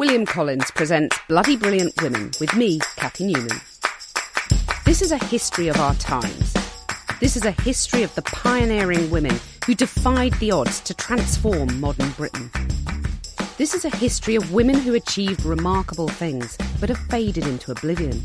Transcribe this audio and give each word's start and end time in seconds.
William 0.00 0.24
Collins 0.24 0.70
presents 0.70 1.14
Bloody 1.28 1.58
Brilliant 1.58 1.92
Women 2.00 2.30
with 2.40 2.56
me, 2.56 2.78
Cathy 2.96 3.26
Newman. 3.26 3.60
This 4.86 5.02
is 5.02 5.12
a 5.12 5.22
history 5.26 5.68
of 5.68 5.76
our 5.76 5.94
times. 5.96 6.54
This 7.20 7.36
is 7.36 7.44
a 7.44 7.50
history 7.50 8.02
of 8.02 8.14
the 8.14 8.22
pioneering 8.22 9.10
women 9.10 9.38
who 9.66 9.74
defied 9.74 10.32
the 10.40 10.52
odds 10.52 10.80
to 10.80 10.94
transform 10.94 11.78
modern 11.78 12.08
Britain. 12.12 12.50
This 13.58 13.74
is 13.74 13.84
a 13.84 13.94
history 13.94 14.36
of 14.36 14.54
women 14.54 14.76
who 14.76 14.94
achieved 14.94 15.44
remarkable 15.44 16.08
things 16.08 16.56
but 16.80 16.88
have 16.88 17.06
faded 17.10 17.46
into 17.46 17.70
oblivion. 17.70 18.22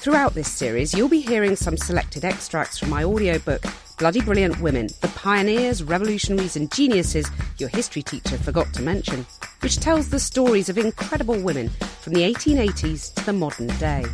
Throughout 0.00 0.34
this 0.34 0.48
series, 0.48 0.94
you'll 0.94 1.08
be 1.08 1.20
hearing 1.20 1.56
some 1.56 1.76
selected 1.76 2.24
extracts 2.24 2.78
from 2.78 2.90
my 2.90 3.02
audiobook, 3.02 3.64
Bloody 3.98 4.20
Brilliant 4.20 4.60
Women 4.60 4.86
The 5.00 5.08
Pioneers, 5.16 5.82
Revolutionaries, 5.82 6.54
and 6.54 6.70
Geniuses 6.70 7.28
Your 7.58 7.68
History 7.68 8.02
Teacher 8.02 8.38
Forgot 8.38 8.72
to 8.74 8.82
Mention, 8.82 9.26
which 9.60 9.78
tells 9.78 10.08
the 10.08 10.20
stories 10.20 10.68
of 10.68 10.78
incredible 10.78 11.40
women 11.40 11.68
from 12.00 12.12
the 12.12 12.22
1880s 12.22 13.14
to 13.14 13.24
the 13.26 13.32
modern 13.32 13.68
day. 13.78 14.04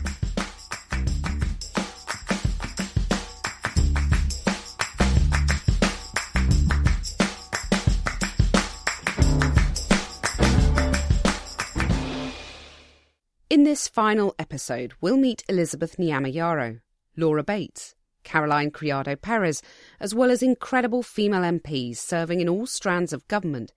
In 13.55 13.63
this 13.63 13.87
final 13.87 14.35
episode, 14.37 14.95
we'll 15.01 15.17
meet 15.17 15.45
Elizabeth 15.49 15.97
Nyamayaro, 15.97 16.81
Laura 17.17 17.45
Bates, 17.45 17.95
Caroline 18.25 18.73
Criado 18.73 19.15
Perez, 19.15 19.63
as 20.01 20.13
well 20.13 20.31
as 20.31 20.43
incredible 20.43 21.05
female 21.05 21.43
MPs 21.43 21.99
serving 21.99 22.41
in 22.41 22.49
all 22.49 22.67
strands 22.67 23.13
of 23.13 23.29
government, 23.29 23.73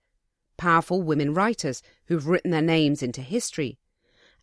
powerful 0.58 1.00
women 1.02 1.32
writers 1.32 1.82
who've 2.08 2.28
written 2.28 2.50
their 2.50 2.60
names 2.60 3.02
into 3.02 3.22
history, 3.22 3.78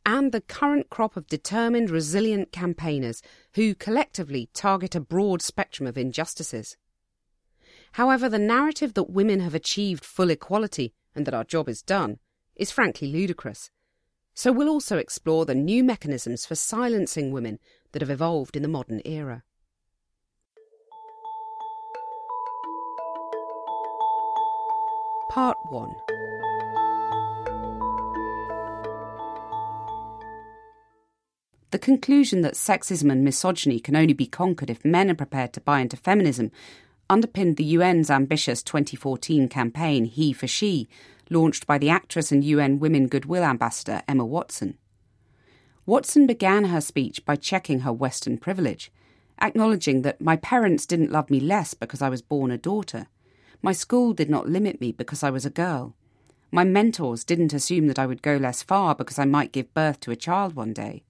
and 0.04 0.32
the 0.32 0.42
current 0.42 0.90
crop 0.90 1.16
of 1.16 1.28
determined, 1.28 1.90
resilient 1.90 2.52
campaigners 2.52 3.22
who 3.54 3.76
collectively 3.76 4.50
target 4.54 4.96
a 4.96 5.00
broad 5.00 5.42
spectrum 5.42 5.86
of 5.86 5.98
injustices. 5.98 6.78
However, 7.94 8.30
the 8.30 8.40
narrative 8.40 8.94
that 8.96 9.10
women 9.10 9.40
have 9.40 9.56
achieved 9.56 10.04
full 10.04 10.30
equality 10.30 10.94
and 11.16 11.26
that 11.26 11.34
our 11.34 11.44
job 11.44 11.70
is 11.70 11.82
done 11.82 12.20
is 12.56 12.72
frankly 12.72 13.08
ludicrous. 13.08 13.70
So 14.34 14.52
we'll 14.52 14.70
also 14.70 14.98
explore 14.98 15.46
the 15.46 15.56
new 15.56 15.84
mechanisms 15.84 16.46
for 16.46 16.56
silencing 16.56 17.32
women 17.32 17.58
that 17.94 18.02
have 18.02 18.12
evolved 18.12 18.56
in 18.56 18.64
the 18.64 18.68
modern 18.68 19.02
era. 19.06 19.44
Part 25.36 25.58
1 25.70 25.94
The 31.72 31.78
conclusion 31.78 32.40
that 32.40 32.54
sexism 32.54 33.12
and 33.12 33.22
misogyny 33.26 33.82
can 33.82 33.98
only 33.98 34.14
be 34.14 34.28
conquered 34.28 34.70
if 34.70 34.86
men 34.86 35.12
are 35.12 35.14
prepared 35.14 35.52
to 35.52 35.60
buy 35.60 35.82
into 35.82 35.98
feminism 35.98 36.54
underpinned 37.10 37.58
the 37.58 37.76
UN's 37.76 38.10
ambitious 38.10 38.64
2014 38.64 39.50
campaign 39.50 40.06
He 40.06 40.32
for 40.32 40.48
She, 40.48 40.88
launched 41.30 41.68
by 41.68 41.80
the 41.80 41.90
actress 41.90 42.32
and 42.32 42.42
UN 42.42 42.80
Women 42.80 43.10
Goodwill 43.10 43.44
Ambassador 43.44 44.04
Emma 44.08 44.24
Watson. 44.24 44.78
Watson 45.86 46.28
began 46.28 46.64
her 46.64 46.80
speech 46.80 47.26
by 47.26 47.36
checking 47.36 47.82
her 47.82 47.92
Western 47.92 48.38
privilege, 48.38 48.90
acknowledging 49.42 50.04
that 50.04 50.22
my 50.22 50.38
parents 50.38 50.86
didn't 50.86 51.12
love 51.12 51.30
me 51.30 51.42
less 51.42 51.74
because 51.74 52.02
I 52.02 52.08
was 52.08 52.22
born 52.22 52.52
a 52.52 52.58
daughter. 52.58 53.08
My 53.62 53.72
school 53.72 54.14
did 54.14 54.30
not 54.30 54.50
limit 54.50 54.80
me 54.80 54.92
because 54.92 55.24
I 55.24 55.30
was 55.30 55.46
a 55.46 55.50
girl. 55.50 55.96
My 56.52 56.64
mentors 56.64 57.24
didn't 57.24 57.54
assume 57.54 57.88
that 57.88 58.00
I 58.00 58.06
would 58.06 58.22
go 58.22 58.38
less 58.38 58.64
far 58.64 58.96
because 58.96 59.20
I 59.20 59.26
might 59.26 59.52
give 59.52 59.74
birth 59.74 60.00
to 60.02 60.12
a 60.12 60.16
child 60.16 60.56
one 60.56 60.74
day. 60.74 61.04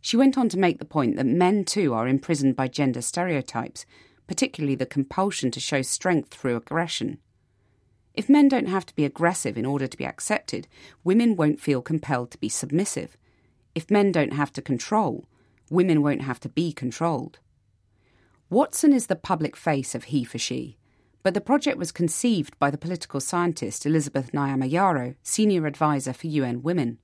She 0.00 0.16
went 0.16 0.38
on 0.38 0.48
to 0.50 0.58
make 0.58 0.78
the 0.78 0.84
point 0.84 1.16
that 1.16 1.26
men 1.26 1.64
too 1.64 1.94
are 1.94 2.06
imprisoned 2.06 2.54
by 2.54 2.68
gender 2.68 3.00
stereotypes, 3.00 3.86
particularly 4.26 4.74
the 4.74 4.86
compulsion 4.86 5.50
to 5.52 5.60
show 5.60 5.82
strength 5.82 6.32
through 6.32 6.56
aggression. 6.56 7.18
If 8.14 8.28
men 8.28 8.48
don't 8.48 8.68
have 8.68 8.86
to 8.86 8.94
be 8.94 9.04
aggressive 9.04 9.58
in 9.58 9.66
order 9.66 9.86
to 9.86 9.96
be 9.96 10.06
accepted, 10.06 10.68
women 11.04 11.36
won't 11.36 11.60
feel 11.60 11.82
compelled 11.82 12.30
to 12.30 12.38
be 12.38 12.48
submissive. 12.48 13.16
If 13.74 13.90
men 13.90 14.10
don't 14.10 14.32
have 14.32 14.52
to 14.54 14.62
control, 14.62 15.26
women 15.70 16.02
won't 16.02 16.22
have 16.22 16.40
to 16.40 16.48
be 16.48 16.72
controlled. 16.72 17.38
Watson 18.48 18.92
is 18.92 19.08
the 19.08 19.16
public 19.16 19.56
face 19.56 19.94
of 19.94 20.04
He 20.04 20.24
for 20.24 20.38
She, 20.38 20.78
but 21.26 21.34
the 21.34 21.40
project 21.40 21.76
was 21.76 21.90
conceived 21.90 22.56
by 22.60 22.70
the 22.70 22.78
political 22.78 23.18
scientist 23.18 23.84
Elizabeth 23.84 24.30
Nyamayaro, 24.30 25.16
senior 25.24 25.66
advisor 25.66 26.12
for 26.12 26.28
UN 26.28 26.62
Women. 26.62 26.98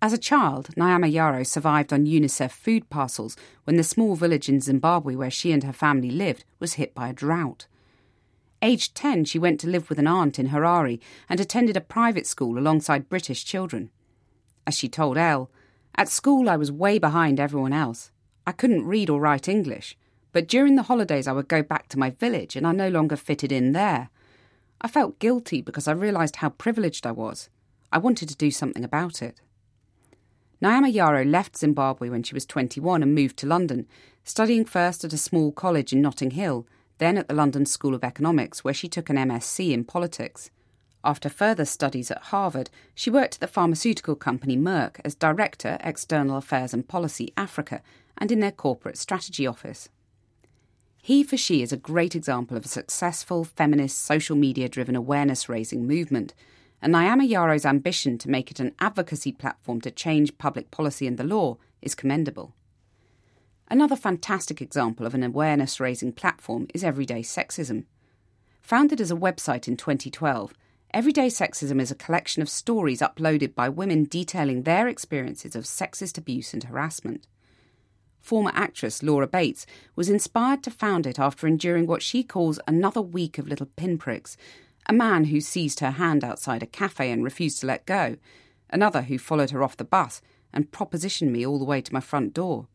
As 0.00 0.14
a 0.14 0.16
child, 0.16 0.70
Nyamayaro 0.74 1.46
survived 1.46 1.92
on 1.92 2.06
UNICEF 2.06 2.50
food 2.50 2.88
parcels 2.88 3.36
when 3.64 3.76
the 3.76 3.84
small 3.84 4.16
village 4.16 4.48
in 4.48 4.62
Zimbabwe 4.62 5.16
where 5.16 5.30
she 5.30 5.52
and 5.52 5.62
her 5.64 5.72
family 5.74 6.10
lived 6.10 6.46
was 6.60 6.80
hit 6.80 6.94
by 6.94 7.10
a 7.10 7.12
drought. 7.12 7.66
Aged 8.62 8.94
10, 8.94 9.26
she 9.26 9.38
went 9.38 9.60
to 9.60 9.68
live 9.68 9.90
with 9.90 9.98
an 9.98 10.06
aunt 10.06 10.38
in 10.38 10.48
Harare 10.48 10.98
and 11.28 11.40
attended 11.40 11.76
a 11.76 11.82
private 11.82 12.26
school 12.26 12.58
alongside 12.58 13.10
British 13.10 13.44
children. 13.44 13.90
As 14.66 14.78
she 14.78 14.88
told 14.88 15.18
Elle, 15.18 15.50
at 15.94 16.08
school 16.08 16.48
I 16.48 16.56
was 16.56 16.72
way 16.72 16.98
behind 16.98 17.38
everyone 17.38 17.74
else. 17.74 18.12
I 18.46 18.52
couldn't 18.52 18.86
read 18.86 19.10
or 19.10 19.20
write 19.20 19.46
English, 19.46 19.94
but 20.32 20.48
during 20.48 20.76
the 20.76 20.84
holidays 20.84 21.26
I 21.26 21.32
would 21.32 21.48
go 21.48 21.62
back 21.62 21.88
to 21.88 21.98
my 21.98 22.10
village 22.10 22.56
and 22.56 22.66
I 22.66 22.72
no 22.72 22.88
longer 22.88 23.16
fitted 23.16 23.52
in 23.52 23.72
there. 23.72 24.10
I 24.80 24.88
felt 24.88 25.18
guilty 25.18 25.60
because 25.60 25.86
I 25.86 25.92
realised 25.92 26.36
how 26.36 26.50
privileged 26.50 27.06
I 27.06 27.12
was. 27.12 27.48
I 27.92 27.98
wanted 27.98 28.28
to 28.28 28.36
do 28.36 28.50
something 28.50 28.84
about 28.84 29.20
it. 29.22 29.40
Nyamayaro 30.62 31.28
left 31.30 31.56
Zimbabwe 31.56 32.08
when 32.08 32.22
she 32.22 32.34
was 32.34 32.46
21 32.46 33.02
and 33.02 33.14
moved 33.14 33.36
to 33.38 33.46
London, 33.46 33.86
studying 34.24 34.64
first 34.64 35.04
at 35.04 35.12
a 35.12 35.18
small 35.18 35.52
college 35.52 35.92
in 35.92 36.02
Notting 36.02 36.32
Hill 36.32 36.66
then 37.00 37.16
at 37.16 37.28
the 37.28 37.34
London 37.34 37.64
School 37.66 37.94
of 37.94 38.04
Economics, 38.04 38.62
where 38.62 38.74
she 38.74 38.86
took 38.86 39.08
an 39.08 39.16
MSc 39.16 39.72
in 39.72 39.84
politics. 39.84 40.50
After 41.02 41.30
further 41.30 41.64
studies 41.64 42.10
at 42.10 42.24
Harvard, 42.24 42.68
she 42.94 43.10
worked 43.10 43.36
at 43.36 43.40
the 43.40 43.46
pharmaceutical 43.46 44.14
company 44.14 44.54
Merck 44.54 45.00
as 45.02 45.14
Director, 45.14 45.78
External 45.80 46.36
Affairs 46.36 46.74
and 46.74 46.86
Policy 46.86 47.32
Africa, 47.38 47.80
and 48.18 48.30
in 48.30 48.40
their 48.40 48.52
corporate 48.52 48.98
strategy 48.98 49.46
office. 49.46 49.88
He 51.02 51.22
for 51.22 51.36
She 51.36 51.62
is 51.62 51.72
a 51.72 51.78
great 51.78 52.14
example 52.14 52.56
of 52.56 52.66
a 52.66 52.68
successful 52.68 53.44
feminist 53.44 54.02
social 54.02 54.36
media 54.36 54.68
driven 54.68 54.94
awareness 54.94 55.48
raising 55.48 55.86
movement, 55.86 56.34
and 56.82 56.94
Nyamayaro's 56.94 57.64
ambition 57.64 58.18
to 58.18 58.30
make 58.30 58.50
it 58.50 58.60
an 58.60 58.74
advocacy 58.80 59.32
platform 59.32 59.80
to 59.80 59.90
change 59.90 60.36
public 60.38 60.70
policy 60.70 61.06
and 61.06 61.16
the 61.16 61.24
law 61.24 61.56
is 61.80 61.94
commendable. 61.94 62.54
Another 63.68 63.96
fantastic 63.96 64.60
example 64.60 65.06
of 65.06 65.14
an 65.14 65.22
awareness 65.22 65.80
raising 65.80 66.12
platform 66.12 66.66
is 66.74 66.84
Everyday 66.84 67.22
Sexism. 67.22 67.84
Founded 68.60 69.00
as 69.00 69.10
a 69.10 69.16
website 69.16 69.68
in 69.68 69.76
2012, 69.76 70.52
Everyday 70.92 71.28
Sexism 71.28 71.80
is 71.80 71.90
a 71.90 71.94
collection 71.94 72.42
of 72.42 72.48
stories 72.48 73.00
uploaded 73.00 73.54
by 73.54 73.68
women 73.68 74.04
detailing 74.04 74.64
their 74.64 74.88
experiences 74.88 75.54
of 75.54 75.64
sexist 75.64 76.18
abuse 76.18 76.52
and 76.52 76.64
harassment. 76.64 77.26
Former 78.20 78.52
actress 78.54 79.02
Laura 79.02 79.26
Bates 79.26 79.66
was 79.96 80.08
inspired 80.08 80.62
to 80.62 80.70
found 80.70 81.06
it 81.06 81.18
after 81.18 81.46
enduring 81.46 81.86
what 81.86 82.02
she 82.02 82.22
calls 82.22 82.60
another 82.66 83.00
week 83.00 83.38
of 83.38 83.48
little 83.48 83.66
pinpricks 83.76 84.36
a 84.86 84.92
man 84.92 85.24
who 85.24 85.40
seized 85.40 85.80
her 85.80 85.92
hand 85.92 86.24
outside 86.24 86.62
a 86.62 86.66
cafe 86.66 87.10
and 87.12 87.22
refused 87.22 87.60
to 87.60 87.66
let 87.66 87.86
go, 87.86 88.16
another 88.70 89.02
who 89.02 89.18
followed 89.18 89.50
her 89.50 89.62
off 89.62 89.76
the 89.76 89.84
bus 89.84 90.20
and 90.52 90.72
propositioned 90.72 91.30
me 91.30 91.46
all 91.46 91.58
the 91.58 91.64
way 91.64 91.80
to 91.80 91.92
my 91.92 92.00
front 92.00 92.34
door. 92.34 92.66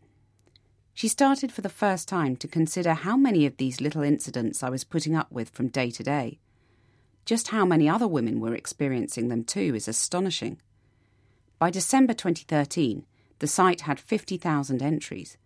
She 0.94 1.10
started 1.10 1.52
for 1.52 1.60
the 1.60 1.68
first 1.68 2.08
time 2.08 2.38
to 2.38 2.48
consider 2.48 2.94
how 2.94 3.18
many 3.18 3.46
of 3.46 3.58
these 3.58 3.82
little 3.82 4.02
incidents 4.02 4.64
I 4.64 4.70
was 4.70 4.86
putting 4.86 5.14
up 5.14 5.30
with 5.30 5.50
from 5.50 5.68
day 5.68 5.92
to 5.92 6.04
day. 6.04 6.40
Just 7.26 7.50
how 7.50 7.66
many 7.66 7.90
other 7.90 8.08
women 8.08 8.40
were 8.40 8.56
experiencing 8.56 9.28
them 9.28 9.44
too 9.44 9.76
is 9.76 9.90
astonishing. 9.90 10.62
By 11.60 11.70
December 11.70 12.14
2013, 12.14 13.06
the 13.40 13.48
site 13.48 13.82
had 13.82 14.00
50,000 14.00 14.82
entries. 14.82 15.38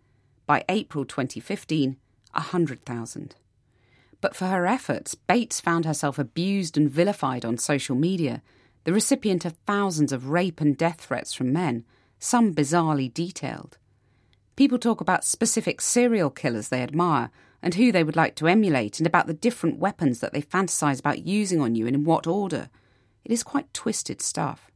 By 0.46 0.64
April 0.68 1.04
2015, 1.04 1.96
100,000. 2.32 3.36
But 4.20 4.36
for 4.36 4.46
her 4.46 4.66
efforts, 4.66 5.14
Bates 5.14 5.60
found 5.60 5.84
herself 5.84 6.18
abused 6.18 6.76
and 6.76 6.90
vilified 6.90 7.44
on 7.44 7.58
social 7.58 7.96
media, 7.96 8.42
the 8.84 8.92
recipient 8.92 9.44
of 9.44 9.56
thousands 9.66 10.12
of 10.12 10.28
rape 10.28 10.60
and 10.60 10.76
death 10.76 11.00
threats 11.00 11.32
from 11.32 11.52
men, 11.52 11.84
some 12.18 12.54
bizarrely 12.54 13.12
detailed. 13.12 13.78
People 14.56 14.78
talk 14.78 15.00
about 15.00 15.24
specific 15.24 15.80
serial 15.80 16.30
killers 16.30 16.68
they 16.68 16.82
admire 16.82 17.30
and 17.62 17.74
who 17.74 17.92
they 17.92 18.04
would 18.04 18.16
like 18.16 18.34
to 18.36 18.46
emulate, 18.46 18.98
and 18.98 19.06
about 19.06 19.26
the 19.26 19.34
different 19.34 19.78
weapons 19.78 20.20
that 20.20 20.32
they 20.32 20.40
fantasize 20.40 20.98
about 20.98 21.26
using 21.26 21.60
on 21.60 21.74
you 21.74 21.86
and 21.86 21.94
in 21.94 22.04
what 22.04 22.26
order. 22.26 22.70
It 23.24 23.32
is 23.32 23.42
quite 23.42 23.72
twisted 23.74 24.22
stuff. 24.22 24.69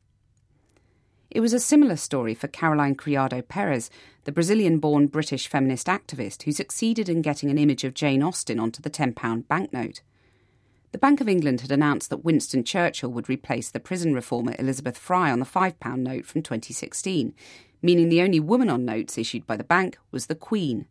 It 1.34 1.40
was 1.40 1.52
a 1.52 1.58
similar 1.58 1.96
story 1.96 2.32
for 2.32 2.46
Caroline 2.46 2.94
Criado 2.94 3.42
Perez, 3.42 3.90
the 4.22 4.30
Brazilian 4.30 4.78
born 4.78 5.08
British 5.08 5.48
feminist 5.48 5.88
activist 5.88 6.44
who 6.44 6.52
succeeded 6.52 7.08
in 7.08 7.22
getting 7.22 7.50
an 7.50 7.58
image 7.58 7.82
of 7.82 7.92
Jane 7.92 8.22
Austen 8.22 8.60
onto 8.60 8.80
the 8.80 8.88
£10 8.88 9.48
banknote. 9.48 10.02
The 10.92 10.98
Bank 10.98 11.20
of 11.20 11.28
England 11.28 11.62
had 11.62 11.72
announced 11.72 12.08
that 12.10 12.24
Winston 12.24 12.62
Churchill 12.62 13.10
would 13.10 13.28
replace 13.28 13.68
the 13.68 13.80
prison 13.80 14.14
reformer 14.14 14.54
Elizabeth 14.60 14.96
Fry 14.96 15.32
on 15.32 15.40
the 15.40 15.44
£5 15.44 15.98
note 15.98 16.24
from 16.24 16.40
2016, 16.40 17.34
meaning 17.82 18.10
the 18.10 18.22
only 18.22 18.38
woman 18.38 18.70
on 18.70 18.84
notes 18.84 19.18
issued 19.18 19.44
by 19.44 19.56
the 19.56 19.64
bank 19.64 19.98
was 20.12 20.26
the 20.26 20.36
Queen. 20.36 20.86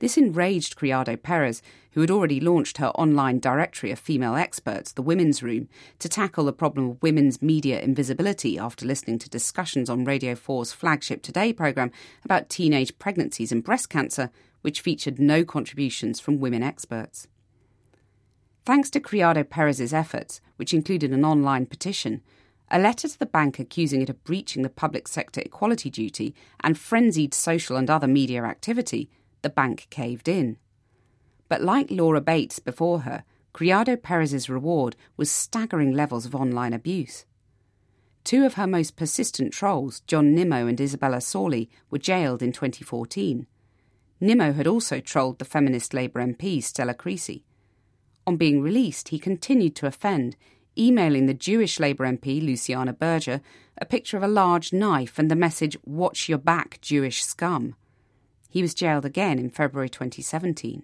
This 0.00 0.16
enraged 0.16 0.76
Criado 0.76 1.16
Perez, 1.16 1.60
who 1.92 2.00
had 2.00 2.10
already 2.10 2.38
launched 2.38 2.78
her 2.78 2.88
online 2.90 3.40
directory 3.40 3.90
of 3.90 3.98
female 3.98 4.36
experts, 4.36 4.92
the 4.92 5.02
Women's 5.02 5.42
Room, 5.42 5.68
to 5.98 6.08
tackle 6.08 6.44
the 6.44 6.52
problem 6.52 6.90
of 6.90 7.02
women's 7.02 7.42
media 7.42 7.80
invisibility 7.80 8.58
after 8.58 8.86
listening 8.86 9.18
to 9.18 9.28
discussions 9.28 9.90
on 9.90 10.04
Radio 10.04 10.34
4's 10.34 10.72
flagship 10.72 11.22
Today 11.22 11.52
programme 11.52 11.90
about 12.24 12.48
teenage 12.48 12.96
pregnancies 13.00 13.50
and 13.50 13.64
breast 13.64 13.88
cancer, 13.90 14.30
which 14.60 14.80
featured 14.80 15.18
no 15.18 15.44
contributions 15.44 16.20
from 16.20 16.38
women 16.38 16.62
experts. 16.62 17.26
Thanks 18.64 18.90
to 18.90 19.00
Criado 19.00 19.42
Perez's 19.42 19.92
efforts, 19.92 20.40
which 20.56 20.74
included 20.74 21.10
an 21.10 21.24
online 21.24 21.66
petition, 21.66 22.22
a 22.70 22.78
letter 22.78 23.08
to 23.08 23.18
the 23.18 23.26
bank 23.26 23.58
accusing 23.58 24.02
it 24.02 24.10
of 24.10 24.22
breaching 24.24 24.62
the 24.62 24.68
public 24.68 25.08
sector 25.08 25.40
equality 25.40 25.90
duty, 25.90 26.34
and 26.60 26.78
frenzied 26.78 27.34
social 27.34 27.76
and 27.76 27.90
other 27.90 28.06
media 28.06 28.44
activity, 28.44 29.10
the 29.42 29.50
bank 29.50 29.86
caved 29.90 30.28
in. 30.28 30.56
But 31.48 31.62
like 31.62 31.90
Laura 31.90 32.20
Bates 32.20 32.58
before 32.58 33.00
her, 33.00 33.24
Criado 33.52 33.96
Perez's 33.96 34.48
reward 34.48 34.96
was 35.16 35.30
staggering 35.30 35.92
levels 35.92 36.26
of 36.26 36.34
online 36.34 36.72
abuse. 36.72 37.24
Two 38.24 38.44
of 38.44 38.54
her 38.54 38.66
most 38.66 38.96
persistent 38.96 39.52
trolls, 39.52 40.00
John 40.00 40.34
Nimmo 40.34 40.66
and 40.66 40.80
Isabella 40.80 41.20
Sorley, 41.20 41.70
were 41.90 41.98
jailed 41.98 42.42
in 42.42 42.52
2014. 42.52 43.46
Nimmo 44.20 44.52
had 44.52 44.66
also 44.66 45.00
trolled 45.00 45.38
the 45.38 45.44
feminist 45.44 45.94
Labour 45.94 46.20
MP 46.20 46.62
Stella 46.62 46.94
Creasy. 46.94 47.44
On 48.26 48.36
being 48.36 48.60
released, 48.60 49.08
he 49.08 49.18
continued 49.18 49.74
to 49.76 49.86
offend, 49.86 50.36
emailing 50.76 51.26
the 51.26 51.34
Jewish 51.34 51.80
Labour 51.80 52.04
MP 52.04 52.44
Luciana 52.44 52.92
Berger 52.92 53.40
a 53.80 53.86
picture 53.86 54.16
of 54.16 54.22
a 54.22 54.28
large 54.28 54.72
knife 54.72 55.18
and 55.18 55.30
the 55.30 55.36
message, 55.36 55.76
Watch 55.84 56.28
your 56.28 56.38
back, 56.38 56.80
Jewish 56.80 57.24
scum. 57.24 57.76
He 58.48 58.62
was 58.62 58.74
jailed 58.74 59.04
again 59.04 59.38
in 59.38 59.50
February 59.50 59.90
2017. 59.90 60.82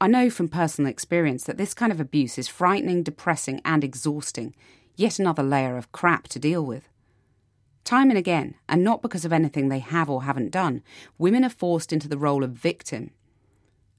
I 0.00 0.06
know 0.08 0.30
from 0.30 0.48
personal 0.48 0.90
experience 0.90 1.44
that 1.44 1.58
this 1.58 1.74
kind 1.74 1.92
of 1.92 2.00
abuse 2.00 2.38
is 2.38 2.48
frightening, 2.48 3.02
depressing, 3.02 3.60
and 3.64 3.84
exhausting, 3.84 4.54
yet 4.96 5.18
another 5.18 5.42
layer 5.42 5.76
of 5.76 5.92
crap 5.92 6.26
to 6.28 6.38
deal 6.38 6.64
with. 6.64 6.88
Time 7.84 8.10
and 8.10 8.18
again, 8.18 8.54
and 8.68 8.82
not 8.82 9.02
because 9.02 9.24
of 9.24 9.32
anything 9.32 9.68
they 9.68 9.78
have 9.78 10.08
or 10.08 10.24
haven't 10.24 10.50
done, 10.50 10.82
women 11.18 11.44
are 11.44 11.50
forced 11.50 11.92
into 11.92 12.08
the 12.08 12.18
role 12.18 12.42
of 12.42 12.50
victim. 12.50 13.10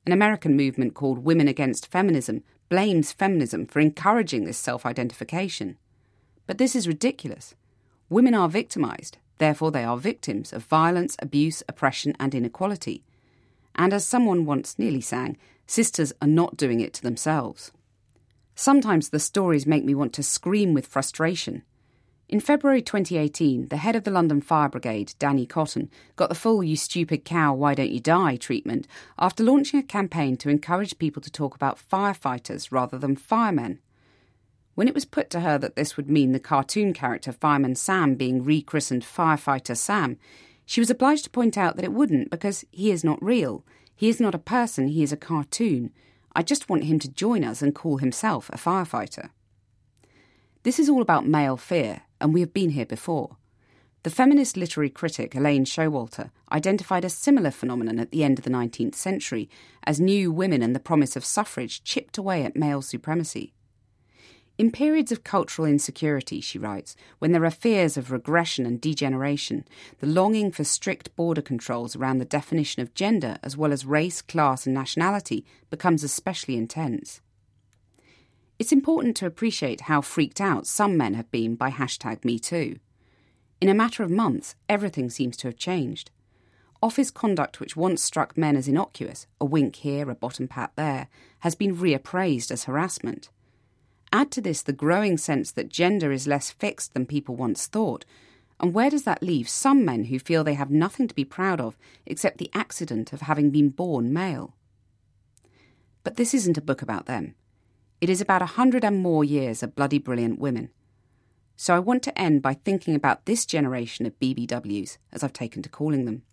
An 0.05 0.11
American 0.11 0.55
movement 0.55 0.95
called 0.95 1.23
Women 1.23 1.47
Against 1.47 1.91
Feminism 1.91 2.43
blames 2.69 3.11
feminism 3.11 3.67
for 3.67 3.79
encouraging 3.79 4.45
this 4.45 4.57
self 4.57 4.85
identification. 4.85 5.77
But 6.47 6.57
this 6.57 6.75
is 6.75 6.87
ridiculous. 6.87 7.53
Women 8.09 8.33
are 8.33 8.49
victimized, 8.49 9.17
Therefore, 9.41 9.71
they 9.71 9.83
are 9.83 9.97
victims 9.97 10.53
of 10.53 10.65
violence, 10.65 11.15
abuse, 11.17 11.63
oppression, 11.67 12.15
and 12.19 12.35
inequality. 12.35 13.03
And 13.73 13.91
as 13.91 14.05
someone 14.05 14.45
once 14.45 14.77
nearly 14.77 15.01
sang, 15.01 15.35
sisters 15.65 16.13
are 16.21 16.27
not 16.27 16.57
doing 16.57 16.79
it 16.79 16.93
to 16.93 17.01
themselves. 17.01 17.71
Sometimes 18.53 19.09
the 19.09 19.17
stories 19.17 19.65
make 19.65 19.83
me 19.83 19.95
want 19.95 20.13
to 20.13 20.21
scream 20.21 20.75
with 20.75 20.85
frustration. 20.85 21.63
In 22.29 22.39
February 22.39 22.83
2018, 22.83 23.69
the 23.69 23.77
head 23.77 23.95
of 23.95 24.03
the 24.03 24.11
London 24.11 24.41
Fire 24.41 24.69
Brigade, 24.69 25.15
Dany 25.19 25.49
Cotton, 25.49 25.89
got 26.15 26.29
the 26.29 26.35
full 26.35 26.63
You 26.63 26.75
Stupid 26.75 27.25
Cow, 27.25 27.55
Why 27.55 27.73
Don't 27.73 27.89
You 27.89 27.99
Die 27.99 28.35
treatment 28.35 28.87
after 29.17 29.43
launching 29.43 29.79
a 29.79 29.83
campaign 29.83 30.37
to 30.37 30.49
encourage 30.49 30.99
people 30.99 31.23
to 31.23 31.31
talk 31.31 31.55
about 31.55 31.81
firefighters 31.91 32.71
rather 32.71 32.99
than 32.99 33.15
firemen. 33.15 33.79
When 34.75 34.87
it 34.87 34.93
was 34.93 35.05
put 35.05 35.29
to 35.31 35.41
her 35.41 35.57
that 35.57 35.75
this 35.75 35.97
would 35.97 36.09
mean 36.09 36.31
the 36.31 36.39
cartoon 36.39 36.93
character 36.93 37.31
Fireman 37.31 37.75
Sam 37.75 38.15
being 38.15 38.43
rechristened 38.43 39.03
Firefighter 39.03 39.75
Sam, 39.75 40.17
she 40.65 40.79
was 40.79 40.89
obliged 40.89 41.25
to 41.25 41.29
point 41.29 41.57
out 41.57 41.75
that 41.75 41.85
it 41.85 41.93
wouldn't 41.93 42.31
because 42.31 42.63
he 42.71 42.91
is 42.91 43.03
not 43.03 43.21
real. 43.21 43.65
He 43.95 44.07
is 44.07 44.19
not 44.19 44.33
a 44.33 44.39
person, 44.39 44.87
he 44.87 45.03
is 45.03 45.11
a 45.11 45.17
cartoon. 45.17 45.91
I 46.33 46.43
just 46.43 46.69
want 46.69 46.85
him 46.85 46.97
to 46.99 47.11
join 47.11 47.43
us 47.43 47.61
and 47.61 47.75
call 47.75 47.97
himself 47.97 48.49
a 48.49 48.57
firefighter. 48.57 49.29
This 50.63 50.79
is 50.79 50.87
all 50.87 51.01
about 51.01 51.27
male 51.27 51.57
fear, 51.57 52.03
and 52.21 52.33
we 52.33 52.39
have 52.39 52.53
been 52.53 52.69
here 52.69 52.85
before. 52.85 53.37
The 54.03 54.09
feminist 54.09 54.57
literary 54.57 54.89
critic 54.89 55.35
Elaine 55.35 55.65
Showalter 55.65 56.31
identified 56.51 57.05
a 57.05 57.09
similar 57.09 57.51
phenomenon 57.51 57.99
at 57.99 58.11
the 58.11 58.23
end 58.23 58.39
of 58.39 58.45
the 58.45 58.49
19th 58.49 58.95
century 58.95 59.49
as 59.83 59.99
new 59.99 60.31
women 60.31 60.63
and 60.63 60.75
the 60.75 60.79
promise 60.79 61.15
of 61.15 61.25
suffrage 61.25 61.83
chipped 61.83 62.17
away 62.17 62.43
at 62.43 62.55
male 62.55 62.81
supremacy. 62.81 63.53
In 64.61 64.69
periods 64.69 65.11
of 65.11 65.23
cultural 65.23 65.67
insecurity, 65.67 66.39
she 66.39 66.59
writes, 66.59 66.95
when 67.17 67.31
there 67.31 67.45
are 67.45 67.49
fears 67.49 67.97
of 67.97 68.11
regression 68.11 68.63
and 68.67 68.79
degeneration, 68.79 69.65
the 69.97 70.05
longing 70.05 70.51
for 70.51 70.63
strict 70.63 71.15
border 71.15 71.41
controls 71.41 71.95
around 71.95 72.19
the 72.19 72.25
definition 72.25 72.83
of 72.83 72.93
gender, 72.93 73.39
as 73.41 73.57
well 73.57 73.73
as 73.73 73.87
race, 73.87 74.21
class, 74.21 74.67
and 74.67 74.75
nationality, 74.75 75.43
becomes 75.71 76.03
especially 76.03 76.57
intense. 76.57 77.21
It's 78.59 78.71
important 78.71 79.17
to 79.17 79.25
appreciate 79.25 79.81
how 79.81 79.99
freaked 79.99 80.39
out 80.39 80.67
some 80.67 80.95
men 80.95 81.15
have 81.15 81.31
been 81.31 81.55
by 81.55 81.71
hashtag 81.71 82.21
MeToo. 82.21 82.77
In 83.61 83.67
a 83.67 83.73
matter 83.73 84.03
of 84.03 84.11
months, 84.11 84.53
everything 84.69 85.09
seems 85.09 85.37
to 85.37 85.47
have 85.47 85.57
changed. 85.57 86.11
Office 86.83 87.09
conduct 87.09 87.59
which 87.59 87.75
once 87.75 88.03
struck 88.03 88.37
men 88.37 88.55
as 88.55 88.67
innocuous, 88.67 89.25
a 89.39 89.45
wink 89.45 89.77
here, 89.77 90.07
a 90.11 90.13
bottom 90.13 90.47
pat 90.47 90.71
there, 90.75 91.07
has 91.39 91.55
been 91.55 91.75
reappraised 91.75 92.51
as 92.51 92.65
harassment. 92.65 93.31
Add 94.13 94.31
to 94.31 94.41
this 94.41 94.61
the 94.61 94.73
growing 94.73 95.17
sense 95.17 95.51
that 95.51 95.69
gender 95.69 96.11
is 96.11 96.27
less 96.27 96.51
fixed 96.51 96.93
than 96.93 97.05
people 97.05 97.35
once 97.35 97.67
thought. 97.67 98.03
And 98.59 98.73
where 98.73 98.89
does 98.89 99.03
that 99.03 99.23
leave 99.23 99.47
some 99.47 99.85
men 99.85 100.05
who 100.05 100.19
feel 100.19 100.43
they 100.43 100.53
have 100.53 100.69
nothing 100.69 101.07
to 101.07 101.15
be 101.15 101.25
proud 101.25 101.61
of 101.61 101.77
except 102.05 102.37
the 102.37 102.51
accident 102.53 103.13
of 103.13 103.21
having 103.21 103.49
been 103.49 103.69
born 103.69 104.11
male? 104.11 104.53
But 106.03 106.17
this 106.17 106.33
isn't 106.33 106.57
a 106.57 106.61
book 106.61 106.81
about 106.81 107.05
them. 107.05 107.35
It 108.01 108.09
is 108.09 108.21
about 108.21 108.41
a 108.41 108.57
hundred 108.57 108.83
and 108.83 108.99
more 108.99 109.23
years 109.23 109.63
of 109.63 109.75
bloody 109.75 109.97
brilliant 109.97 110.39
women. 110.39 110.69
So 111.55 111.75
I 111.75 111.79
want 111.79 112.03
to 112.03 112.19
end 112.19 112.41
by 112.41 112.55
thinking 112.55 112.95
about 112.95 113.25
this 113.25 113.45
generation 113.45 114.05
of 114.05 114.19
BBWs, 114.19 114.97
as 115.11 115.23
I've 115.23 115.33
taken 115.33 115.61
to 115.61 115.69
calling 115.69 116.05
them. 116.05 116.23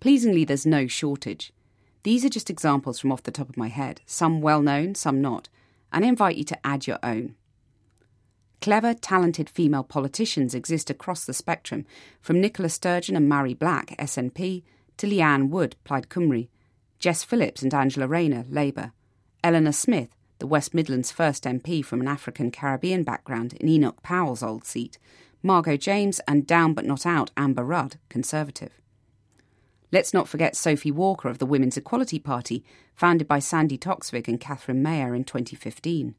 Pleasingly, 0.00 0.44
there's 0.44 0.66
no 0.66 0.86
shortage. 0.86 1.52
These 2.02 2.24
are 2.24 2.30
just 2.30 2.50
examples 2.50 2.98
from 2.98 3.12
off 3.12 3.22
the 3.22 3.30
top 3.30 3.48
of 3.48 3.56
my 3.56 3.68
head, 3.68 4.00
some 4.06 4.40
well 4.40 4.62
known, 4.62 4.94
some 4.94 5.20
not 5.20 5.48
and 5.92 6.04
invite 6.04 6.36
you 6.36 6.44
to 6.44 6.66
add 6.66 6.86
your 6.86 6.98
own. 7.02 7.34
Clever, 8.60 8.94
talented 8.94 9.50
female 9.50 9.82
politicians 9.82 10.54
exist 10.54 10.88
across 10.88 11.24
the 11.24 11.32
spectrum, 11.32 11.84
from 12.20 12.40
Nicola 12.40 12.68
Sturgeon 12.68 13.16
and 13.16 13.30
Mhairi 13.30 13.58
Black, 13.58 13.96
SNP, 13.98 14.62
to 14.98 15.06
Leanne 15.06 15.48
Wood, 15.48 15.76
Plaid 15.84 16.08
Cymru, 16.08 16.48
Jess 17.00 17.24
Phillips 17.24 17.62
and 17.62 17.74
Angela 17.74 18.06
Rayner, 18.06 18.44
Labour, 18.48 18.92
Eleanor 19.42 19.72
Smith, 19.72 20.10
the 20.38 20.46
West 20.46 20.74
Midlands 20.74 21.10
first 21.10 21.44
MP 21.44 21.84
from 21.84 22.00
an 22.00 22.08
African 22.08 22.50
Caribbean 22.50 23.02
background 23.02 23.54
in 23.54 23.68
Enoch 23.68 24.02
Powell's 24.02 24.42
old 24.42 24.64
seat, 24.64 24.98
Margot 25.42 25.76
James, 25.76 26.20
and 26.28 26.46
down 26.46 26.74
but 26.74 26.84
not 26.84 27.04
out 27.04 27.32
Amber 27.36 27.64
Rudd, 27.64 27.96
Conservative. 28.08 28.81
Let's 29.92 30.14
not 30.14 30.26
forget 30.26 30.56
Sophie 30.56 30.90
Walker 30.90 31.28
of 31.28 31.36
the 31.36 31.44
Women's 31.44 31.76
Equality 31.76 32.18
Party, 32.18 32.64
founded 32.94 33.28
by 33.28 33.40
Sandi 33.40 33.76
Toksvig 33.76 34.26
and 34.26 34.40
Catherine 34.40 34.82
Mayer 34.82 35.14
in 35.14 35.22
2015. 35.22 36.14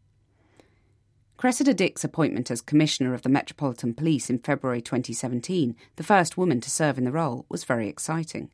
Cressida 1.37 1.73
Dick's 1.73 2.03
appointment 2.03 2.51
as 2.51 2.61
Commissioner 2.61 3.15
of 3.15 3.23
the 3.23 3.29
Metropolitan 3.29 3.95
Police 3.95 4.29
in 4.29 4.37
February 4.37 4.79
2017, 4.79 5.75
the 5.95 6.03
first 6.03 6.37
woman 6.37 6.61
to 6.61 6.69
serve 6.69 6.99
in 6.99 7.03
the 7.03 7.11
role, 7.11 7.47
was 7.49 7.63
very 7.63 7.89
exciting. 7.89 8.51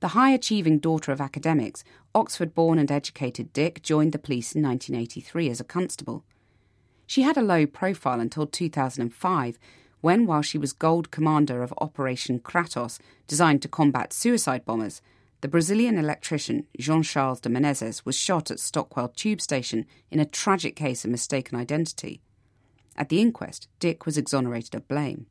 The 0.00 0.08
high 0.08 0.32
achieving 0.32 0.80
daughter 0.80 1.12
of 1.12 1.20
academics, 1.20 1.84
Oxford 2.12 2.52
born 2.52 2.80
and 2.80 2.90
educated 2.90 3.52
Dick 3.52 3.80
joined 3.80 4.10
the 4.10 4.18
police 4.18 4.56
in 4.56 4.62
1983 4.62 5.50
as 5.50 5.60
a 5.60 5.64
constable. 5.64 6.24
She 7.06 7.22
had 7.22 7.36
a 7.36 7.42
low 7.42 7.64
profile 7.64 8.18
until 8.18 8.48
2005 8.48 9.58
when, 10.02 10.26
while 10.26 10.42
she 10.42 10.58
was 10.58 10.72
Gold 10.72 11.10
Commander 11.10 11.62
of 11.62 11.72
Operation 11.78 12.40
Kratos, 12.40 12.98
designed 13.26 13.62
to 13.62 13.68
combat 13.68 14.12
suicide 14.12 14.66
bombers, 14.66 15.00
the 15.40 15.48
Brazilian 15.48 15.96
electrician 15.96 16.66
Jean 16.78 17.02
Charles 17.02 17.40
de 17.40 17.48
Menezes 17.48 18.04
was 18.04 18.16
shot 18.16 18.50
at 18.50 18.60
Stockwell 18.60 19.08
Tube 19.08 19.40
Station 19.40 19.86
in 20.10 20.20
a 20.20 20.24
tragic 20.24 20.76
case 20.76 21.04
of 21.04 21.10
mistaken 21.10 21.58
identity. 21.58 22.20
At 22.96 23.08
the 23.08 23.20
inquest, 23.20 23.68
Dick 23.78 24.04
was 24.04 24.18
exonerated 24.18 24.74
of 24.74 24.86
blame. 24.86 25.26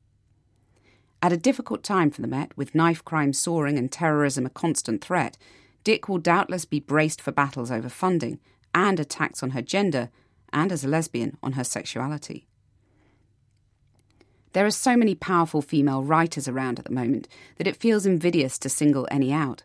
At 1.22 1.34
a 1.34 1.38
difficult 1.38 1.84
time 1.84 2.10
for 2.10 2.22
the 2.22 2.28
Met, 2.28 2.56
with 2.58 2.74
knife 2.74 3.06
crime 3.06 3.34
soaring 3.34 3.78
and 3.78 3.92
terrorism 3.92 4.46
a 4.46 4.50
constant 4.50 5.04
threat, 5.04 5.38
Dick 5.84 6.10
will 6.10 6.18
doubtless 6.18 6.66
be 6.66 6.80
braced 6.80 7.22
for 7.22 7.32
battles 7.32 7.72
over 7.72 7.90
funding 7.90 8.40
and 8.74 9.00
attacks 9.00 9.44
on 9.44 9.51
her 9.51 9.62
gender, 9.62 10.10
and 10.54 10.72
as 10.72 10.84
a 10.84 10.88
lesbian, 10.88 11.38
on 11.44 11.54
her 11.54 11.63
sexuality. 11.63 12.48
There 14.53 14.65
are 14.65 14.72
so 14.72 14.98
many 14.98 15.15
powerful 15.15 15.62
female 15.62 16.03
writers 16.03 16.48
around 16.48 16.77
at 16.79 16.86
the 16.86 16.91
moment 16.91 17.27
that 17.58 17.67
it 17.67 17.77
feels 17.77 18.05
invidious 18.05 18.58
to 18.60 18.70
single 18.70 19.08
any 19.12 19.31
out. 19.31 19.63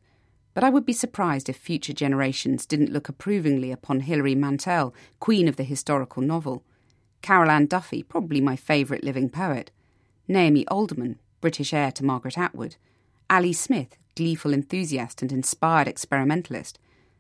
but 0.57 0.65
I 0.65 0.71
would 0.71 0.87
be 0.87 0.95
surprised 0.95 1.51
if 1.51 1.57
future 1.59 1.93
generations 1.93 2.65
didn't 2.65 2.91
look 2.91 3.11
approvingly 3.11 3.71
upon 3.71 4.01
Hilary 4.01 4.35
Mantel, 4.35 4.95
queen 5.21 5.49
of 5.49 5.57
the 5.57 5.65
historical 5.65 6.23
novel, 6.23 6.65
Carol 7.21 7.51
Ann 7.51 7.67
Duffy, 7.67 8.03
probably 8.03 8.41
my 8.41 8.57
favourite 8.57 9.05
living 9.05 9.29
poet, 9.29 9.71
Naomi 10.27 10.67
Alderman, 10.69 11.19
British 11.43 11.75
heir 11.75 11.93
to 11.93 12.03
Margaret 12.07 12.39
Atwood, 12.39 12.77
Ali 13.29 13.53
Smith, 13.53 13.99
gleeful 14.15 14.55
enthusiast 14.55 15.21
and 15.21 15.31
inspired 15.31 15.89
experimentalist, 15.89 16.79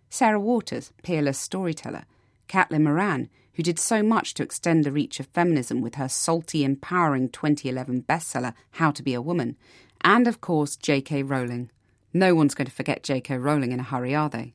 Sarah 0.08 0.40
Waters, 0.40 0.92
peerless 1.02 1.38
storyteller, 1.38 2.06
Caitlin 2.48 2.84
Moran, 2.84 3.28
who 3.56 3.62
did 3.62 3.78
so 3.78 4.02
much 4.02 4.34
to 4.34 4.42
extend 4.42 4.84
the 4.84 4.92
reach 4.92 5.18
of 5.18 5.26
feminism 5.28 5.80
with 5.80 5.94
her 5.94 6.08
salty, 6.08 6.62
empowering 6.62 7.30
2011 7.30 8.02
bestseller, 8.02 8.52
How 8.72 8.90
to 8.90 9.02
Be 9.02 9.14
a 9.14 9.22
Woman, 9.22 9.56
and 10.02 10.28
of 10.28 10.42
course, 10.42 10.76
J.K. 10.76 11.22
Rowling. 11.22 11.70
No 12.12 12.34
one's 12.34 12.54
going 12.54 12.66
to 12.66 12.72
forget 12.72 13.02
J.K. 13.02 13.38
Rowling 13.38 13.72
in 13.72 13.80
a 13.80 13.84
hurry, 13.84 14.14
are 14.14 14.28
they? 14.28 14.54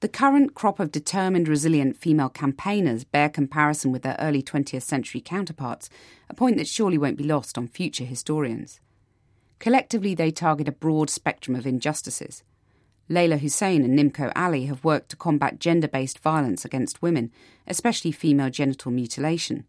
The 0.00 0.08
current 0.08 0.54
crop 0.54 0.80
of 0.80 0.90
determined, 0.90 1.48
resilient 1.48 1.96
female 1.96 2.28
campaigners 2.28 3.04
bear 3.04 3.28
comparison 3.28 3.92
with 3.92 4.02
their 4.02 4.16
early 4.18 4.42
20th 4.42 4.82
century 4.82 5.20
counterparts, 5.20 5.88
a 6.28 6.34
point 6.34 6.56
that 6.56 6.68
surely 6.68 6.98
won't 6.98 7.18
be 7.18 7.24
lost 7.24 7.56
on 7.56 7.68
future 7.68 8.04
historians. 8.04 8.80
Collectively, 9.60 10.14
they 10.14 10.30
target 10.30 10.68
a 10.68 10.72
broad 10.72 11.08
spectrum 11.08 11.56
of 11.56 11.66
injustices. 11.66 12.42
Leyla 13.10 13.38
Hussein 13.38 13.84
and 13.84 13.98
Nimco 13.98 14.30
Ali 14.36 14.66
have 14.66 14.84
worked 14.84 15.08
to 15.10 15.16
combat 15.16 15.58
gender 15.58 15.88
based 15.88 16.18
violence 16.18 16.64
against 16.64 17.00
women, 17.00 17.32
especially 17.66 18.12
female 18.12 18.50
genital 18.50 18.90
mutilation. 18.90 19.64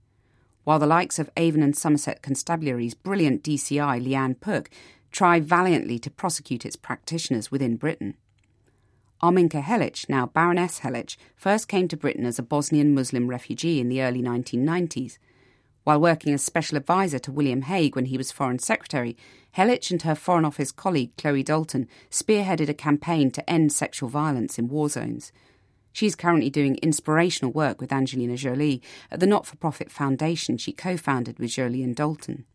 While 0.66 0.80
the 0.80 0.86
likes 0.86 1.20
of 1.20 1.30
Avon 1.38 1.64
and 1.64 1.76
Somerset 1.76 2.22
Constabulary's 2.22 2.94
brilliant 2.94 3.44
DCI 3.44 4.06
Leanne 4.06 4.40
Pook 4.40 4.70
try 5.12 5.40
valiantly 5.40 5.98
to 6.00 6.12
prosecute 6.12 6.66
its 6.66 6.76
practitioners 6.76 7.50
within 7.50 7.78
Britain. 7.78 8.16
Arminka 9.22 9.64
Helic, 9.64 10.08
now 10.08 10.28
Baroness 10.28 10.80
Helic, 10.80 11.18
first 11.36 11.68
came 11.68 11.88
to 11.88 11.98
Britain 11.98 12.26
as 12.26 12.40
a 12.40 12.44
Bosnian 12.44 12.94
Muslim 12.94 13.28
refugee 13.28 13.80
in 13.80 13.90
the 13.90 14.02
early 14.02 14.22
1990s. 14.22 15.18
While 15.90 16.02
working 16.02 16.36
as 16.36 16.44
special 16.44 16.78
advisor 16.78 17.18
to 17.18 17.32
William 17.32 17.64
Hague 17.64 17.96
when 17.96 18.06
he 18.06 18.18
was 18.20 18.32
Foreign 18.32 18.60
Secretary, 18.60 19.18
Helic 19.58 19.90
and 19.90 20.00
her 20.04 20.14
Foreign 20.14 20.46
Office 20.46 20.72
colleague 20.72 21.18
Chloe 21.18 21.42
Dalton 21.42 21.88
spearheaded 22.12 22.70
a 22.70 22.76
campaign 22.76 23.32
to 23.32 23.50
end 23.50 23.74
sexual 23.74 24.08
violence 24.08 24.60
in 24.60 24.68
war 24.68 24.88
zones. 24.88 25.32
She's 25.92 26.16
currently 26.16 26.52
doing 26.52 26.76
inspirational 26.84 27.52
work 27.52 27.82
with 27.82 27.92
Angelina 27.92 28.38
Jolie 28.38 28.84
at 29.10 29.20
the 29.20 29.26
not 29.26 29.48
for 29.48 29.56
profit 29.56 29.90
foundation 29.90 30.58
she 30.60 30.74
co 30.74 30.96
founded 30.96 31.40
with 31.40 31.50
Jolie 31.50 31.82
and 31.82 31.96
Dalton. 31.96 32.46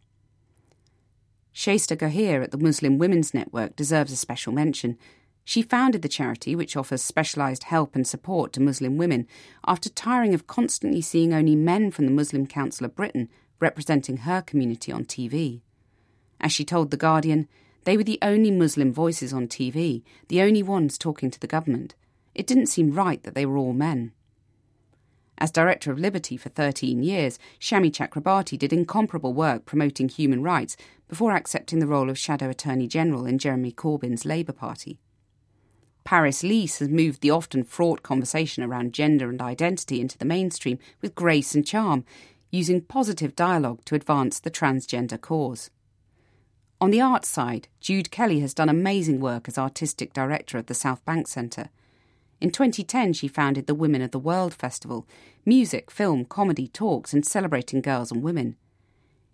Shaista 1.52 1.96
Gohir 1.96 2.40
at 2.40 2.52
the 2.52 2.56
Muslim 2.56 2.98
Women's 2.98 3.34
Network 3.34 3.74
deserves 3.74 4.12
a 4.12 4.16
special 4.16 4.52
mention. 4.52 4.96
She 5.44 5.60
founded 5.60 6.02
the 6.02 6.08
charity, 6.08 6.56
which 6.56 6.76
offers 6.76 7.02
specialised 7.02 7.64
help 7.64 7.94
and 7.94 8.06
support 8.06 8.52
to 8.54 8.62
Muslim 8.62 8.96
women, 8.96 9.26
after 9.66 9.90
tiring 9.90 10.32
of 10.32 10.46
constantly 10.46 11.02
seeing 11.02 11.34
only 11.34 11.54
men 11.54 11.90
from 11.90 12.06
the 12.06 12.12
Muslim 12.12 12.46
Council 12.46 12.86
of 12.86 12.96
Britain 12.96 13.28
representing 13.60 14.18
her 14.18 14.40
community 14.40 14.90
on 14.90 15.04
TV. 15.04 15.60
As 16.40 16.50
she 16.52 16.64
told 16.64 16.90
The 16.90 16.96
Guardian, 16.96 17.46
they 17.84 17.96
were 17.96 18.04
the 18.04 18.18
only 18.22 18.50
Muslim 18.50 18.92
voices 18.92 19.32
on 19.32 19.46
TV, 19.46 20.02
the 20.28 20.40
only 20.40 20.62
ones 20.62 20.96
talking 20.96 21.30
to 21.30 21.40
the 21.40 21.46
government. 21.46 21.94
It 22.34 22.46
didn't 22.46 22.66
seem 22.66 22.92
right 22.92 23.22
that 23.22 23.34
they 23.34 23.44
were 23.44 23.58
all 23.58 23.74
men. 23.74 24.12
As 25.36 25.50
Director 25.50 25.90
of 25.92 25.98
Liberty 25.98 26.36
for 26.36 26.48
13 26.48 27.02
years, 27.02 27.38
Shami 27.60 27.90
Chakrabarti 27.90 28.58
did 28.58 28.72
incomparable 28.72 29.34
work 29.34 29.66
promoting 29.66 30.08
human 30.08 30.42
rights 30.42 30.76
before 31.08 31.32
accepting 31.32 31.80
the 31.80 31.86
role 31.86 32.08
of 32.08 32.18
Shadow 32.18 32.48
Attorney 32.48 32.86
General 32.86 33.26
in 33.26 33.38
Jeremy 33.38 33.72
Corbyn's 33.72 34.24
Labour 34.24 34.52
Party. 34.52 35.00
Paris 36.04 36.42
Lees 36.42 36.78
has 36.78 36.88
moved 36.88 37.22
the 37.22 37.30
often 37.30 37.64
fraught 37.64 38.02
conversation 38.02 38.62
around 38.62 38.92
gender 38.92 39.30
and 39.30 39.40
identity 39.40 40.00
into 40.00 40.18
the 40.18 40.24
mainstream 40.24 40.78
with 41.00 41.14
grace 41.14 41.54
and 41.54 41.66
charm, 41.66 42.04
using 42.50 42.82
positive 42.82 43.34
dialogue 43.34 43.84
to 43.86 43.94
advance 43.94 44.38
the 44.38 44.50
transgender 44.50 45.20
cause. 45.20 45.70
On 46.80 46.90
the 46.90 47.00
arts 47.00 47.28
side, 47.28 47.68
Jude 47.80 48.10
Kelly 48.10 48.40
has 48.40 48.52
done 48.52 48.68
amazing 48.68 49.18
work 49.18 49.48
as 49.48 49.56
artistic 49.56 50.12
director 50.12 50.58
of 50.58 50.66
the 50.66 50.74
South 50.74 51.02
Bank 51.06 51.26
Centre. 51.26 51.70
In 52.40 52.50
2010, 52.50 53.14
she 53.14 53.26
founded 53.26 53.66
the 53.66 53.74
Women 53.74 54.02
of 54.02 54.10
the 54.10 54.18
World 54.18 54.52
Festival 54.52 55.06
music, 55.46 55.90
film, 55.90 56.26
comedy, 56.26 56.68
talks, 56.68 57.14
and 57.14 57.24
celebrating 57.24 57.80
girls 57.80 58.12
and 58.12 58.22
women. 58.22 58.56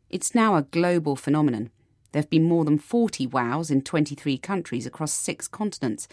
It's 0.08 0.34
now 0.34 0.54
a 0.54 0.62
global 0.62 1.16
phenomenon. 1.16 1.70
There 2.12 2.22
have 2.22 2.30
been 2.30 2.44
more 2.44 2.64
than 2.64 2.78
40 2.78 3.26
WOWs 3.26 3.70
in 3.70 3.82
23 3.82 4.38
countries 4.38 4.86
across 4.86 5.12
six 5.12 5.48
continents, 5.48 6.08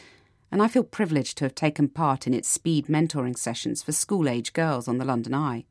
and 0.51 0.62
I 0.62 0.68
feel 0.68 0.84
privileged 0.84 1.38
to 1.38 1.46
have 1.46 1.56
taken 1.56 1.89
part 1.89 2.27
in 2.27 2.34
its 2.34 2.48
speed 2.48 2.88
mentoring 2.88 3.38
sessions 3.38 3.84
for 3.84 3.92
school 3.92 4.30
age 4.30 4.54
girls 4.54 4.88
on 4.88 4.98
the 4.98 5.06
London 5.06 5.34
Eye. 5.34 5.66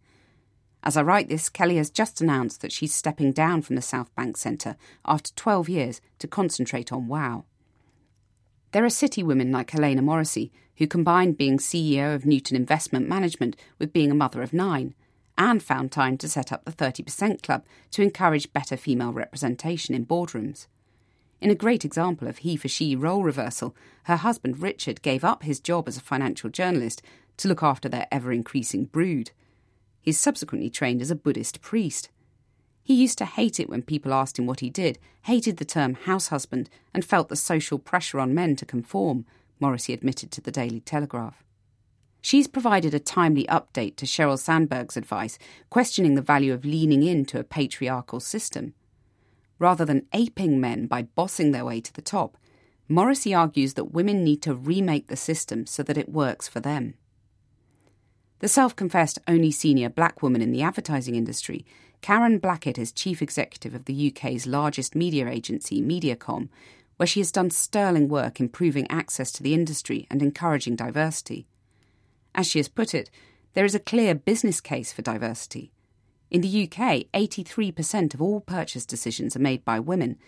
As 0.82 0.96
I 0.96 1.02
write 1.02 1.28
this, 1.28 1.48
Kelly 1.48 1.76
has 1.78 1.90
just 1.90 2.20
announced 2.20 2.60
that 2.60 2.72
she's 2.72 2.94
stepping 2.94 3.32
down 3.32 3.62
from 3.62 3.76
the 3.76 3.82
South 3.82 4.14
Bank 4.14 4.36
Centre 4.36 4.76
after 5.04 5.32
12 5.34 5.68
years 5.68 6.00
to 6.18 6.28
concentrate 6.28 6.92
on 6.92 7.08
WOW. 7.08 7.44
There 8.72 8.84
are 8.84 8.90
city 8.90 9.22
women 9.22 9.50
like 9.50 9.70
Helena 9.70 10.02
Morrissey 10.02 10.52
who 10.76 10.86
combined 10.86 11.36
being 11.36 11.58
CEO 11.58 12.14
of 12.14 12.26
Newton 12.26 12.56
Investment 12.56 13.08
Management 13.08 13.56
with 13.78 13.92
being 13.92 14.10
a 14.10 14.14
mother 14.14 14.42
of 14.42 14.52
nine, 14.52 14.94
and 15.38 15.62
found 15.62 15.92
time 15.92 16.16
to 16.18 16.28
set 16.28 16.52
up 16.52 16.64
the 16.64 16.72
30% 16.72 17.42
Club 17.42 17.64
to 17.90 18.02
encourage 18.02 18.52
better 18.52 18.76
female 18.76 19.12
representation 19.12 19.94
in 19.94 20.06
boardrooms. 20.06 20.66
In 21.40 21.50
a 21.50 21.54
great 21.54 21.84
example 21.84 22.28
of 22.28 22.38
he 22.38 22.56
for 22.56 22.68
she 22.68 22.96
role 22.96 23.22
reversal, 23.22 23.76
her 24.04 24.16
husband 24.16 24.60
Richard 24.60 25.02
gave 25.02 25.24
up 25.24 25.42
his 25.42 25.60
job 25.60 25.86
as 25.86 25.96
a 25.96 26.00
financial 26.00 26.48
journalist 26.48 27.02
to 27.36 27.48
look 27.48 27.62
after 27.62 27.88
their 27.88 28.08
ever 28.10 28.32
increasing 28.32 28.86
brood. 28.86 29.30
He's 30.00 30.18
subsequently 30.18 30.70
trained 30.70 31.02
as 31.02 31.10
a 31.10 31.16
Buddhist 31.16 31.60
priest. 31.60 32.08
He 32.82 32.94
used 32.94 33.18
to 33.18 33.24
hate 33.24 33.58
it 33.60 33.68
when 33.68 33.82
people 33.82 34.14
asked 34.14 34.38
him 34.38 34.46
what 34.46 34.60
he 34.60 34.70
did, 34.70 34.98
hated 35.22 35.56
the 35.56 35.64
term 35.64 35.94
house 35.94 36.28
husband, 36.28 36.70
and 36.94 37.04
felt 37.04 37.28
the 37.28 37.36
social 37.36 37.78
pressure 37.78 38.20
on 38.20 38.34
men 38.34 38.56
to 38.56 38.64
conform, 38.64 39.26
Morrissey 39.58 39.92
admitted 39.92 40.30
to 40.30 40.40
the 40.40 40.52
Daily 40.52 40.80
Telegraph. 40.80 41.42
She's 42.22 42.46
provided 42.46 42.94
a 42.94 42.98
timely 42.98 43.44
update 43.44 43.96
to 43.96 44.06
Sheryl 44.06 44.38
Sandberg's 44.38 44.96
advice, 44.96 45.38
questioning 45.70 46.14
the 46.14 46.22
value 46.22 46.52
of 46.52 46.64
leaning 46.64 47.02
into 47.02 47.38
a 47.38 47.44
patriarchal 47.44 48.20
system. 48.20 48.74
Rather 49.58 49.84
than 49.84 50.06
aping 50.12 50.60
men 50.60 50.86
by 50.86 51.02
bossing 51.02 51.52
their 51.52 51.64
way 51.64 51.80
to 51.80 51.92
the 51.92 52.02
top, 52.02 52.36
Morrissey 52.88 53.34
argues 53.34 53.74
that 53.74 53.92
women 53.92 54.22
need 54.22 54.42
to 54.42 54.54
remake 54.54 55.08
the 55.08 55.16
system 55.16 55.66
so 55.66 55.82
that 55.82 55.98
it 55.98 56.08
works 56.08 56.46
for 56.46 56.60
them. 56.60 56.94
The 58.40 58.48
self 58.48 58.76
confessed 58.76 59.18
only 59.26 59.50
senior 59.50 59.88
black 59.88 60.22
woman 60.22 60.42
in 60.42 60.52
the 60.52 60.62
advertising 60.62 61.14
industry, 61.14 61.64
Karen 62.02 62.38
Blackett 62.38 62.78
is 62.78 62.92
chief 62.92 63.22
executive 63.22 63.74
of 63.74 63.86
the 63.86 64.12
UK's 64.12 64.46
largest 64.46 64.94
media 64.94 65.28
agency, 65.28 65.82
Mediacom, 65.82 66.48
where 66.96 67.06
she 67.06 67.20
has 67.20 67.32
done 67.32 67.50
sterling 67.50 68.08
work 68.08 68.38
improving 68.38 68.88
access 68.90 69.32
to 69.32 69.42
the 69.42 69.54
industry 69.54 70.06
and 70.10 70.22
encouraging 70.22 70.76
diversity. 70.76 71.46
As 72.34 72.46
she 72.46 72.58
has 72.58 72.68
put 72.68 72.94
it, 72.94 73.10
there 73.54 73.64
is 73.64 73.74
a 73.74 73.80
clear 73.80 74.14
business 74.14 74.60
case 74.60 74.92
for 74.92 75.02
diversity. 75.02 75.72
In 76.36 76.42
the 76.42 76.64
UK, 76.64 77.06
83% 77.14 78.12
of 78.12 78.20
all 78.20 78.42
purchase 78.42 78.84
decisions 78.84 79.34
are 79.34 79.38
made 79.38 79.64
by 79.64 79.80
women, 79.80 80.18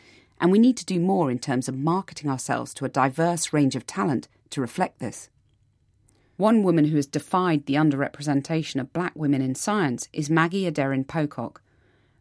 and 0.41 0.51
we 0.51 0.59
need 0.59 0.79
to 0.79 0.87
do 0.87 0.99
more 0.99 1.31
in 1.31 1.39
terms 1.39 1.69
of 1.69 1.77
marketing 1.77 2.31
ourselves 2.31 2.73
to 2.73 2.87
a 2.87 2.89
diverse 2.89 3.53
range 3.53 3.77
of 3.77 3.87
talent 3.87 4.27
to 4.49 4.63
reflect 4.63 5.01
this. 5.01 5.29
One 6.39 6.63
woman 6.63 6.87
who 6.87 6.97
has 6.97 7.07
defied 7.07 7.67
the 7.67 7.75
underrepresentation 7.75 8.81
of 8.81 8.95
black 8.95 9.13
women 9.17 9.43
in 9.43 9.55
science 9.55 10.09
is 10.15 10.31
Maggie 10.31 10.65
Aderin 10.65 11.07
Pocock. 11.07 11.61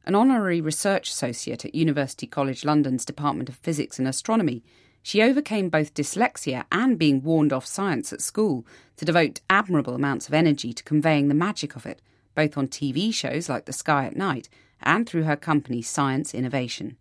An 0.05 0.15
honorary 0.15 0.59
research 0.59 1.09
associate 1.09 1.63
at 1.63 1.73
University 1.73 2.27
College 2.27 2.65
London's 2.65 3.05
Department 3.05 3.47
of 3.47 3.55
Physics 3.55 3.97
and 3.99 4.05
Astronomy, 4.05 4.65
she 5.01 5.21
overcame 5.21 5.69
both 5.69 5.93
dyslexia 5.93 6.65
and 6.73 6.99
being 6.99 7.23
warned 7.23 7.53
off 7.53 7.65
science 7.65 8.11
at 8.11 8.19
school 8.19 8.67
to 8.97 9.05
devote 9.05 9.39
admirable 9.49 9.93
amounts 9.95 10.27
of 10.27 10.33
energy 10.33 10.73
to 10.73 10.83
conveying 10.83 11.29
the 11.29 11.33
magic 11.33 11.77
of 11.77 11.85
it, 11.85 12.01
both 12.37 12.57
on 12.57 12.69
TV 12.69 13.13
shows 13.13 13.49
like 13.49 13.65
The 13.65 13.73
Sky 13.73 14.05
at 14.05 14.15
Night 14.15 14.47
and 14.81 15.09
through 15.09 15.23
her 15.23 15.35
company 15.35 15.81
Science 15.81 16.33
Innovation. 16.33 16.95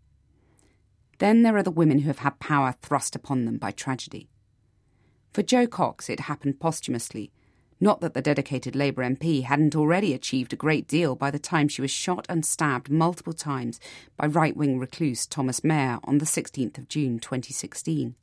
Then 1.18 1.42
there 1.42 1.56
are 1.56 1.62
the 1.62 1.70
women 1.70 2.00
who 2.00 2.08
have 2.08 2.18
had 2.18 2.40
power 2.40 2.74
thrust 2.82 3.14
upon 3.14 3.44
them 3.44 3.58
by 3.58 3.70
tragedy. 3.70 4.28
For 5.32 5.42
Jo 5.44 5.68
Cox, 5.68 6.08
it 6.08 6.20
happened 6.20 6.58
posthumously 6.58 7.30
not 7.80 8.00
that 8.00 8.14
the 8.14 8.22
dedicated 8.22 8.74
Labour 8.74 9.02
MP 9.02 9.42
hadn't 9.42 9.76
already 9.76 10.14
achieved 10.14 10.52
a 10.52 10.56
great 10.56 10.88
deal 10.88 11.14
by 11.14 11.30
the 11.30 11.38
time 11.38 11.68
she 11.68 11.82
was 11.82 11.90
shot 11.90 12.24
and 12.28 12.44
stabbed 12.44 12.90
multiple 12.90 13.34
times 13.34 13.78
by 14.16 14.26
right 14.26 14.56
wing 14.56 14.78
recluse 14.78 15.26
Thomas 15.26 15.62
Mair 15.62 15.98
on 16.04 16.18
the 16.18 16.24
16th 16.24 16.78
of 16.78 16.88
June 16.88 17.18
2016. 17.18 18.14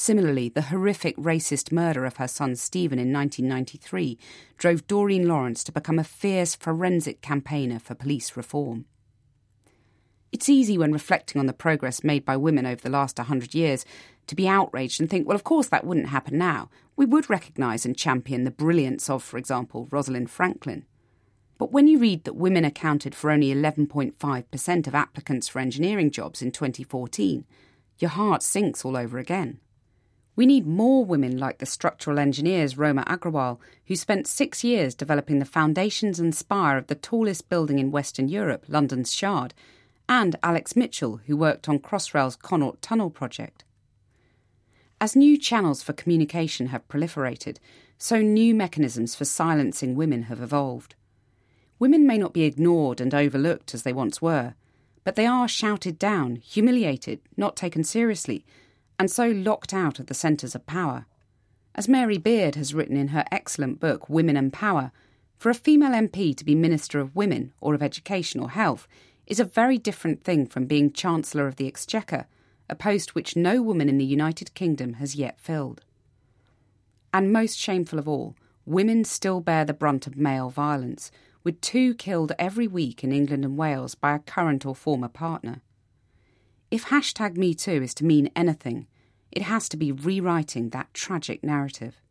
Similarly, 0.00 0.48
the 0.48 0.62
horrific 0.62 1.16
racist 1.16 1.72
murder 1.72 2.04
of 2.04 2.18
her 2.18 2.28
son 2.28 2.54
Stephen 2.54 3.00
in 3.00 3.12
1993 3.12 4.16
drove 4.56 4.86
Doreen 4.86 5.26
Lawrence 5.26 5.64
to 5.64 5.72
become 5.72 5.98
a 5.98 6.04
fierce 6.04 6.54
forensic 6.54 7.20
campaigner 7.20 7.80
for 7.80 7.96
police 7.96 8.36
reform. 8.36 8.84
It's 10.30 10.48
easy 10.48 10.78
when 10.78 10.92
reflecting 10.92 11.40
on 11.40 11.46
the 11.46 11.52
progress 11.52 12.04
made 12.04 12.24
by 12.24 12.36
women 12.36 12.64
over 12.64 12.80
the 12.80 12.88
last 12.88 13.18
100 13.18 13.56
years 13.56 13.84
to 14.28 14.36
be 14.36 14.46
outraged 14.46 15.00
and 15.00 15.10
think, 15.10 15.26
well, 15.26 15.34
of 15.34 15.42
course 15.42 15.66
that 15.66 15.84
wouldn't 15.84 16.10
happen 16.10 16.38
now. 16.38 16.70
We 16.94 17.04
would 17.04 17.28
recognise 17.28 17.84
and 17.84 17.96
champion 17.96 18.44
the 18.44 18.52
brilliance 18.52 19.10
of, 19.10 19.24
for 19.24 19.36
example, 19.36 19.88
Rosalind 19.90 20.30
Franklin. 20.30 20.86
But 21.58 21.72
when 21.72 21.88
you 21.88 21.98
read 21.98 22.22
that 22.22 22.36
women 22.36 22.64
accounted 22.64 23.16
for 23.16 23.32
only 23.32 23.52
11.5% 23.52 24.86
of 24.86 24.94
applicants 24.94 25.48
for 25.48 25.58
engineering 25.58 26.12
jobs 26.12 26.40
in 26.40 26.52
2014, 26.52 27.44
your 27.98 28.10
heart 28.10 28.44
sinks 28.44 28.84
all 28.84 28.96
over 28.96 29.18
again. 29.18 29.58
We 30.38 30.46
need 30.46 30.68
more 30.68 31.04
women 31.04 31.36
like 31.36 31.58
the 31.58 31.66
structural 31.66 32.20
engineers 32.20 32.78
Roma 32.78 33.02
Agrawal, 33.08 33.58
who 33.88 33.96
spent 33.96 34.28
six 34.28 34.62
years 34.62 34.94
developing 34.94 35.40
the 35.40 35.44
foundations 35.44 36.20
and 36.20 36.32
spire 36.32 36.78
of 36.78 36.86
the 36.86 36.94
tallest 36.94 37.48
building 37.48 37.80
in 37.80 37.90
Western 37.90 38.28
Europe, 38.28 38.64
London's 38.68 39.12
Shard, 39.12 39.52
and 40.08 40.36
Alex 40.44 40.76
Mitchell, 40.76 41.16
who 41.26 41.36
worked 41.36 41.68
on 41.68 41.80
Crossrail's 41.80 42.36
Connaught 42.36 42.80
Tunnel 42.80 43.10
project. 43.10 43.64
As 45.00 45.16
new 45.16 45.36
channels 45.36 45.82
for 45.82 45.92
communication 45.92 46.68
have 46.68 46.86
proliferated, 46.86 47.56
so 47.98 48.22
new 48.22 48.54
mechanisms 48.54 49.16
for 49.16 49.24
silencing 49.24 49.96
women 49.96 50.22
have 50.30 50.40
evolved. 50.40 50.94
Women 51.80 52.06
may 52.06 52.16
not 52.16 52.32
be 52.32 52.44
ignored 52.44 53.00
and 53.00 53.12
overlooked 53.12 53.74
as 53.74 53.82
they 53.82 53.92
once 53.92 54.22
were, 54.22 54.54
but 55.02 55.16
they 55.16 55.26
are 55.26 55.48
shouted 55.48 55.98
down, 55.98 56.36
humiliated, 56.36 57.18
not 57.36 57.56
taken 57.56 57.82
seriously, 57.82 58.44
and 58.98 59.10
so 59.10 59.28
locked 59.28 59.72
out 59.72 59.98
of 59.98 60.06
the 60.06 60.14
centres 60.14 60.54
of 60.54 60.66
power. 60.66 61.06
As 61.74 61.88
Mary 61.88 62.18
Beard 62.18 62.56
has 62.56 62.74
written 62.74 62.96
in 62.96 63.08
her 63.08 63.24
excellent 63.30 63.78
book, 63.78 64.08
Women 64.08 64.36
and 64.36 64.52
Power, 64.52 64.90
for 65.36 65.50
a 65.50 65.54
female 65.54 65.92
MP 65.92 66.36
to 66.36 66.44
be 66.44 66.56
Minister 66.56 66.98
of 66.98 67.14
Women 67.14 67.52
or 67.60 67.74
of 67.74 67.82
Education 67.82 68.40
or 68.40 68.50
Health 68.50 68.88
is 69.26 69.38
a 69.38 69.44
very 69.44 69.78
different 69.78 70.24
thing 70.24 70.46
from 70.46 70.66
being 70.66 70.92
Chancellor 70.92 71.46
of 71.46 71.56
the 71.56 71.68
Exchequer, 71.68 72.26
a 72.68 72.74
post 72.74 73.14
which 73.14 73.36
no 73.36 73.62
woman 73.62 73.88
in 73.88 73.98
the 73.98 74.04
United 74.04 74.52
Kingdom 74.54 74.94
has 74.94 75.14
yet 75.14 75.38
filled. 75.38 75.84
And 77.14 77.32
most 77.32 77.56
shameful 77.56 77.98
of 77.98 78.08
all, 78.08 78.34
women 78.66 79.04
still 79.04 79.40
bear 79.40 79.64
the 79.64 79.72
brunt 79.72 80.06
of 80.06 80.16
male 80.16 80.50
violence, 80.50 81.10
with 81.44 81.60
two 81.60 81.94
killed 81.94 82.32
every 82.38 82.66
week 82.66 83.04
in 83.04 83.12
England 83.12 83.44
and 83.44 83.56
Wales 83.56 83.94
by 83.94 84.14
a 84.14 84.18
current 84.18 84.66
or 84.66 84.74
former 84.74 85.08
partner. 85.08 85.62
If 86.70 86.86
hashtag 86.86 87.38
MeToo 87.38 87.82
is 87.82 87.94
to 87.94 88.04
mean 88.04 88.30
anything, 88.36 88.88
it 89.32 89.40
has 89.40 89.70
to 89.70 89.78
be 89.78 89.90
rewriting 89.90 90.68
that 90.68 90.92
tragic 90.92 91.42
narrative. 91.42 92.02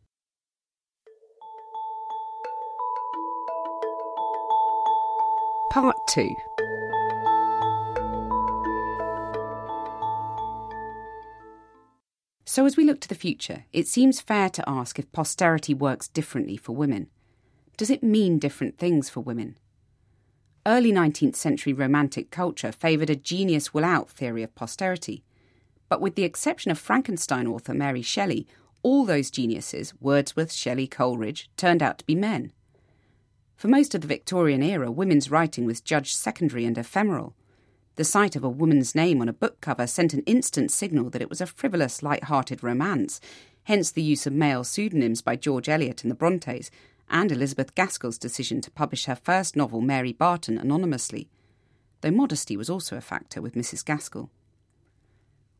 Part 5.70 5.96
2 6.08 6.34
So, 12.44 12.66
as 12.66 12.76
we 12.76 12.82
look 12.82 12.98
to 13.02 13.08
the 13.08 13.14
future, 13.14 13.66
it 13.72 13.86
seems 13.86 14.20
fair 14.20 14.50
to 14.50 14.68
ask 14.68 14.98
if 14.98 15.12
posterity 15.12 15.72
works 15.72 16.08
differently 16.08 16.56
for 16.56 16.74
women. 16.74 17.06
Does 17.76 17.90
it 17.90 18.02
mean 18.02 18.40
different 18.40 18.76
things 18.76 19.08
for 19.08 19.20
women? 19.20 19.56
Early 20.68 20.92
19th 20.92 21.34
century 21.34 21.72
Romantic 21.72 22.30
culture 22.30 22.72
favoured 22.72 23.08
a 23.08 23.16
genius 23.16 23.72
will 23.72 23.86
out 23.86 24.10
theory 24.10 24.42
of 24.42 24.54
posterity. 24.54 25.24
But 25.88 26.02
with 26.02 26.14
the 26.14 26.24
exception 26.24 26.70
of 26.70 26.78
Frankenstein 26.78 27.46
author 27.46 27.72
Mary 27.72 28.02
Shelley, 28.02 28.46
all 28.82 29.06
those 29.06 29.30
geniuses, 29.30 29.94
Wordsworth, 29.98 30.52
Shelley, 30.52 30.86
Coleridge, 30.86 31.48
turned 31.56 31.82
out 31.82 31.96
to 31.96 32.04
be 32.04 32.14
men. 32.14 32.52
For 33.56 33.68
most 33.68 33.94
of 33.94 34.02
the 34.02 34.06
Victorian 34.06 34.62
era, 34.62 34.90
women's 34.90 35.30
writing 35.30 35.64
was 35.64 35.80
judged 35.80 36.14
secondary 36.14 36.66
and 36.66 36.76
ephemeral. 36.76 37.34
The 37.94 38.04
sight 38.04 38.36
of 38.36 38.44
a 38.44 38.50
woman's 38.50 38.94
name 38.94 39.22
on 39.22 39.28
a 39.30 39.32
book 39.32 39.62
cover 39.62 39.86
sent 39.86 40.12
an 40.12 40.22
instant 40.26 40.70
signal 40.70 41.08
that 41.08 41.22
it 41.22 41.30
was 41.30 41.40
a 41.40 41.46
frivolous, 41.46 42.02
light-hearted 42.02 42.62
romance, 42.62 43.22
hence 43.64 43.90
the 43.90 44.02
use 44.02 44.26
of 44.26 44.34
male 44.34 44.64
pseudonyms 44.64 45.22
by 45.22 45.34
George 45.34 45.70
Eliot 45.70 46.02
and 46.02 46.10
the 46.10 46.14
Brontes, 46.14 46.70
and 47.10 47.32
Elizabeth 47.32 47.74
Gaskell's 47.74 48.18
decision 48.18 48.60
to 48.60 48.70
publish 48.70 49.06
her 49.06 49.14
first 49.14 49.56
novel, 49.56 49.80
Mary 49.80 50.12
Barton, 50.12 50.58
anonymously, 50.58 51.28
though 52.00 52.10
modesty 52.10 52.56
was 52.56 52.70
also 52.70 52.96
a 52.96 53.00
factor 53.00 53.40
with 53.40 53.54
Mrs. 53.54 53.84
Gaskell. 53.84 54.30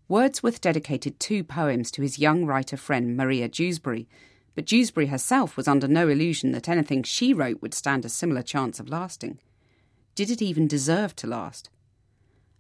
Wordsworth 0.09 0.61
dedicated 0.61 1.21
two 1.21 1.45
poems 1.45 1.91
to 1.91 2.03
his 2.03 2.19
young 2.19 2.47
writer 2.47 2.77
friend 2.77 3.17
Maria 3.17 3.49
Jewsbury, 3.49 4.09
but 4.55 4.65
Jewsbury 4.65 5.07
herself 5.07 5.57
was 5.57 5.69
under 5.69 5.87
no 5.87 6.09
illusion 6.09 6.53
that 6.53 6.69
anything 6.69 7.03
she 7.03 7.35
wrote 7.35 7.61
would 7.63 7.75
stand 7.75 8.05
a 8.05 8.09
similar 8.09 8.43
chance 8.43 8.81
of 8.81 8.89
lasting. 8.89 9.39
Did 10.15 10.31
it 10.31 10.43
even 10.43 10.67
deserve 10.67 11.15
to 11.17 11.27
last? 11.27 11.71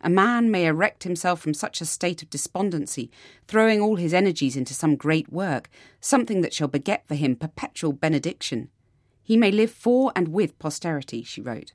A 0.00 0.08
man 0.08 0.50
may 0.50 0.66
erect 0.66 1.02
himself 1.02 1.40
from 1.40 1.54
such 1.54 1.80
a 1.80 1.84
state 1.84 2.22
of 2.22 2.30
despondency, 2.30 3.10
throwing 3.48 3.80
all 3.80 3.96
his 3.96 4.14
energies 4.14 4.56
into 4.56 4.74
some 4.74 4.94
great 4.94 5.32
work, 5.32 5.68
something 6.00 6.40
that 6.42 6.54
shall 6.54 6.68
beget 6.68 7.06
for 7.08 7.16
him 7.16 7.34
perpetual 7.34 7.92
benediction. 7.92 8.68
He 9.28 9.36
may 9.36 9.50
live 9.50 9.70
for 9.70 10.10
and 10.16 10.28
with 10.28 10.58
posterity, 10.58 11.22
she 11.22 11.42
wrote. 11.42 11.74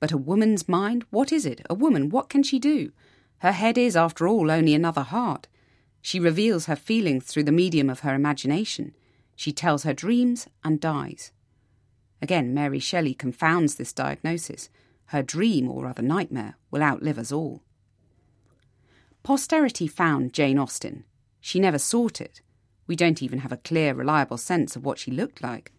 But 0.00 0.12
a 0.12 0.18
woman's 0.18 0.68
mind, 0.68 1.06
what 1.08 1.32
is 1.32 1.46
it? 1.46 1.62
A 1.70 1.74
woman, 1.74 2.10
what 2.10 2.28
can 2.28 2.42
she 2.42 2.58
do? 2.58 2.92
Her 3.38 3.52
head 3.52 3.78
is, 3.78 3.96
after 3.96 4.28
all, 4.28 4.50
only 4.50 4.74
another 4.74 5.00
heart. 5.00 5.48
She 6.02 6.20
reveals 6.20 6.66
her 6.66 6.76
feelings 6.76 7.24
through 7.24 7.44
the 7.44 7.52
medium 7.52 7.88
of 7.88 8.00
her 8.00 8.14
imagination. 8.14 8.94
She 9.34 9.50
tells 9.50 9.84
her 9.84 9.94
dreams 9.94 10.46
and 10.62 10.78
dies. 10.78 11.32
Again, 12.20 12.52
Mary 12.52 12.78
Shelley 12.78 13.14
confounds 13.14 13.76
this 13.76 13.94
diagnosis. 13.94 14.68
Her 15.06 15.22
dream, 15.22 15.70
or 15.70 15.84
rather 15.84 16.02
nightmare, 16.02 16.56
will 16.70 16.82
outlive 16.82 17.18
us 17.18 17.32
all. 17.32 17.62
Posterity 19.22 19.86
found 19.86 20.34
Jane 20.34 20.58
Austen. 20.58 21.04
She 21.40 21.60
never 21.60 21.78
sought 21.78 22.20
it. 22.20 22.42
We 22.86 22.94
don't 22.94 23.22
even 23.22 23.38
have 23.38 23.52
a 23.52 23.56
clear, 23.56 23.94
reliable 23.94 24.36
sense 24.36 24.76
of 24.76 24.84
what 24.84 24.98
she 24.98 25.10
looked 25.10 25.42
like. 25.42 25.72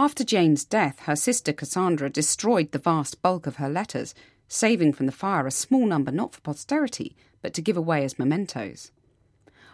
After 0.00 0.22
Jane's 0.22 0.64
death, 0.64 1.00
her 1.00 1.16
sister 1.16 1.52
Cassandra 1.52 2.08
destroyed 2.08 2.70
the 2.70 2.78
vast 2.78 3.20
bulk 3.20 3.48
of 3.48 3.56
her 3.56 3.68
letters, 3.68 4.14
saving 4.46 4.92
from 4.92 5.06
the 5.06 5.12
fire 5.12 5.44
a 5.44 5.50
small 5.50 5.86
number 5.86 6.12
not 6.12 6.32
for 6.32 6.40
posterity, 6.40 7.16
but 7.42 7.52
to 7.54 7.62
give 7.62 7.76
away 7.76 8.04
as 8.04 8.16
mementos. 8.16 8.92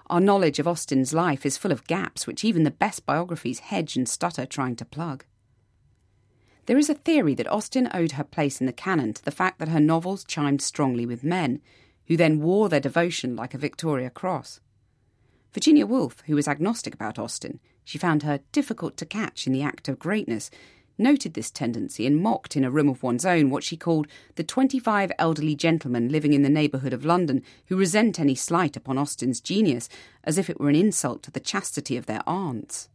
Our 0.08 0.20
knowledge 0.20 0.58
of 0.58 0.66
Austen's 0.66 1.12
life 1.12 1.44
is 1.44 1.58
full 1.58 1.72
of 1.72 1.86
gaps 1.86 2.26
which 2.26 2.42
even 2.42 2.64
the 2.64 2.70
best 2.70 3.04
biographies 3.04 3.58
hedge 3.58 3.96
and 3.96 4.08
stutter 4.08 4.46
trying 4.46 4.76
to 4.76 4.86
plug. 4.86 5.26
There 6.64 6.78
is 6.78 6.88
a 6.88 6.94
theory 6.94 7.34
that 7.34 7.50
Austen 7.52 7.90
owed 7.92 8.12
her 8.12 8.24
place 8.24 8.60
in 8.60 8.66
the 8.66 8.72
canon 8.72 9.12
to 9.12 9.24
the 9.24 9.30
fact 9.30 9.58
that 9.58 9.68
her 9.68 9.80
novels 9.80 10.24
chimed 10.24 10.62
strongly 10.62 11.04
with 11.04 11.22
men, 11.22 11.60
who 12.06 12.16
then 12.16 12.40
wore 12.40 12.70
their 12.70 12.80
devotion 12.80 13.36
like 13.36 13.52
a 13.52 13.58
Victoria 13.58 14.08
Cross. 14.08 14.60
Virginia 15.52 15.86
Woolf, 15.86 16.22
who 16.26 16.34
was 16.34 16.48
agnostic 16.48 16.94
about 16.94 17.18
Austen, 17.18 17.60
she 17.84 17.98
found 17.98 18.22
her 18.22 18.40
difficult 18.52 18.96
to 18.96 19.06
catch 19.06 19.46
in 19.46 19.52
the 19.52 19.62
act 19.62 19.88
of 19.88 19.98
greatness, 19.98 20.50
noted 20.96 21.34
this 21.34 21.50
tendency 21.50 22.06
and 22.06 22.22
mocked 22.22 22.56
in 22.56 22.64
a 22.64 22.70
room 22.70 22.88
of 22.88 23.02
one's 23.02 23.26
own 23.26 23.50
what 23.50 23.64
she 23.64 23.76
called 23.76 24.06
the 24.36 24.44
25 24.44 25.10
elderly 25.18 25.54
gentlemen 25.54 26.08
living 26.08 26.32
in 26.32 26.42
the 26.42 26.48
neighbourhood 26.48 26.92
of 26.92 27.04
London 27.04 27.42
who 27.66 27.76
resent 27.76 28.20
any 28.20 28.34
slight 28.34 28.76
upon 28.76 28.98
Austen's 28.98 29.40
genius 29.40 29.88
as 30.22 30.38
if 30.38 30.48
it 30.48 30.60
were 30.60 30.68
an 30.68 30.76
insult 30.76 31.22
to 31.22 31.30
the 31.30 31.40
chastity 31.40 31.96
of 31.96 32.06
their 32.06 32.22
aunts. 32.26 32.88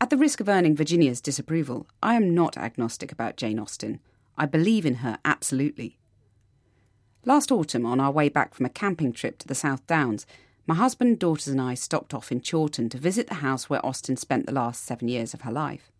At 0.00 0.10
the 0.10 0.18
risk 0.18 0.40
of 0.40 0.48
earning 0.48 0.76
Virginia's 0.76 1.20
disapproval, 1.20 1.86
I 2.02 2.14
am 2.14 2.34
not 2.34 2.58
agnostic 2.58 3.12
about 3.12 3.36
Jane 3.36 3.58
Austen. 3.58 4.00
I 4.36 4.44
believe 4.44 4.84
in 4.84 4.96
her 4.96 5.18
absolutely. 5.24 5.98
Last 7.24 7.50
autumn, 7.50 7.86
on 7.86 7.98
our 7.98 8.10
way 8.10 8.28
back 8.28 8.54
from 8.54 8.66
a 8.66 8.70
camping 8.70 9.12
trip 9.12 9.38
to 9.38 9.48
the 9.48 9.54
South 9.54 9.86
Downs, 9.86 10.26
my 10.66 10.74
husband, 10.74 11.20
daughters, 11.20 11.48
and 11.48 11.60
I 11.60 11.74
stopped 11.74 12.12
off 12.12 12.32
in 12.32 12.40
Chawton 12.40 12.88
to 12.88 12.98
visit 12.98 13.28
the 13.28 13.34
house 13.34 13.70
where 13.70 13.84
Austen 13.86 14.16
spent 14.16 14.46
the 14.46 14.52
last 14.52 14.84
seven 14.84 15.06
years 15.06 15.32
of 15.32 15.42
her 15.42 15.52
life. 15.52 15.92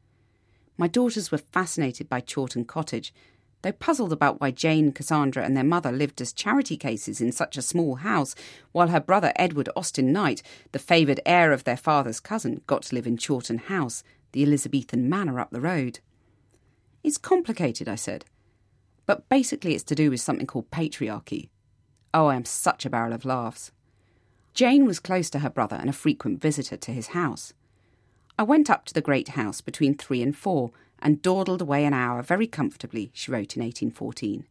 My 0.76 0.88
daughters 0.88 1.30
were 1.30 1.38
fascinated 1.38 2.08
by 2.08 2.20
Chawton 2.20 2.64
Cottage, 2.64 3.14
though 3.62 3.72
puzzled 3.72 4.12
about 4.12 4.40
why 4.40 4.50
Jane, 4.50 4.90
Cassandra, 4.90 5.44
and 5.44 5.56
their 5.56 5.64
mother 5.64 5.92
lived 5.92 6.20
as 6.20 6.32
charity 6.32 6.76
cases 6.76 7.20
in 7.20 7.30
such 7.30 7.56
a 7.56 7.62
small 7.62 7.96
house, 7.96 8.34
while 8.72 8.88
her 8.88 9.00
brother 9.00 9.32
Edward 9.36 9.68
Austen 9.76 10.12
Knight, 10.12 10.42
the 10.72 10.78
favoured 10.80 11.20
heir 11.24 11.52
of 11.52 11.64
their 11.64 11.76
father's 11.76 12.20
cousin, 12.20 12.60
got 12.66 12.82
to 12.82 12.94
live 12.94 13.06
in 13.06 13.16
Chawton 13.16 13.58
House, 13.58 14.02
the 14.32 14.42
Elizabethan 14.42 15.08
manor 15.08 15.38
up 15.38 15.50
the 15.50 15.60
road. 15.60 16.00
It's 17.04 17.18
complicated, 17.18 17.88
I 17.88 17.94
said. 17.94 18.24
But 19.06 19.28
basically, 19.28 19.74
it's 19.74 19.84
to 19.84 19.94
do 19.94 20.10
with 20.10 20.20
something 20.20 20.46
called 20.46 20.70
patriarchy. 20.72 21.50
Oh, 22.12 22.26
I 22.26 22.34
am 22.34 22.44
such 22.44 22.84
a 22.84 22.90
barrel 22.90 23.12
of 23.12 23.24
laughs. 23.24 23.70
Jane 24.56 24.86
was 24.86 25.00
close 25.00 25.28
to 25.28 25.40
her 25.40 25.50
brother 25.50 25.76
and 25.76 25.90
a 25.90 25.92
frequent 25.92 26.40
visitor 26.40 26.78
to 26.78 26.90
his 26.90 27.08
house. 27.08 27.52
I 28.38 28.42
went 28.42 28.70
up 28.70 28.86
to 28.86 28.94
the 28.94 29.02
great 29.02 29.28
house 29.28 29.60
between 29.60 29.94
three 29.94 30.22
and 30.22 30.34
four 30.34 30.70
and 30.98 31.20
dawdled 31.20 31.60
away 31.60 31.84
an 31.84 31.92
hour 31.92 32.22
very 32.22 32.46
comfortably, 32.46 33.10
she 33.12 33.30
wrote 33.30 33.54
in 33.54 33.62
1814. 33.62 34.46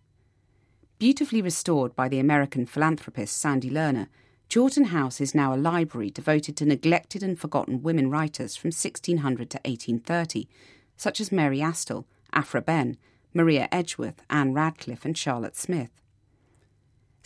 Beautifully 1.00 1.42
restored 1.42 1.96
by 1.96 2.08
the 2.08 2.20
American 2.20 2.68
philanthropist 2.68 3.36
Sandy 3.36 3.72
Lerner, 3.72 4.08
Chawton 4.48 4.86
House 4.86 5.20
is 5.20 5.34
now 5.34 5.56
a 5.56 5.58
library 5.58 6.12
devoted 6.12 6.56
to 6.58 6.66
neglected 6.66 7.24
and 7.24 7.40
forgotten 7.40 7.82
women 7.82 8.12
writers 8.12 8.56
from 8.56 8.68
1600 8.68 9.50
to 9.50 9.58
1830, 9.66 10.48
such 10.96 11.20
as 11.20 11.32
Mary 11.32 11.62
Astell, 11.62 12.06
Aphra 12.32 12.62
Behn, 12.62 12.98
Maria 13.34 13.68
Edgeworth, 13.72 14.22
Ann 14.30 14.54
Radcliffe, 14.54 15.04
and 15.04 15.18
Charlotte 15.18 15.56
Smith. 15.56 15.90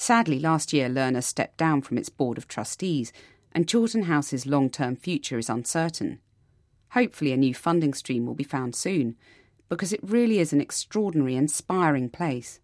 Sadly, 0.02 0.40
last 0.40 0.72
year 0.72 0.88
Lerner 0.88 1.22
stepped 1.22 1.58
down 1.58 1.82
from 1.82 1.98
its 1.98 2.08
board 2.08 2.38
of 2.38 2.48
trustees, 2.48 3.12
and 3.52 3.68
Chawton 3.68 4.04
House's 4.04 4.46
long 4.46 4.70
term 4.70 4.96
future 4.96 5.38
is 5.38 5.50
uncertain. 5.50 6.20
Hopefully, 6.92 7.34
a 7.34 7.38
new 7.38 7.54
funding 7.54 7.94
stream 7.94 8.26
will 8.26 8.34
be 8.34 8.46
found 8.46 8.78
soon, 8.78 9.18
because 9.68 9.92
it 9.92 10.00
really 10.02 10.40
is 10.40 10.54
an 10.54 10.62
extraordinary, 10.62 11.36
inspiring 11.36 12.10
place. 12.10 12.62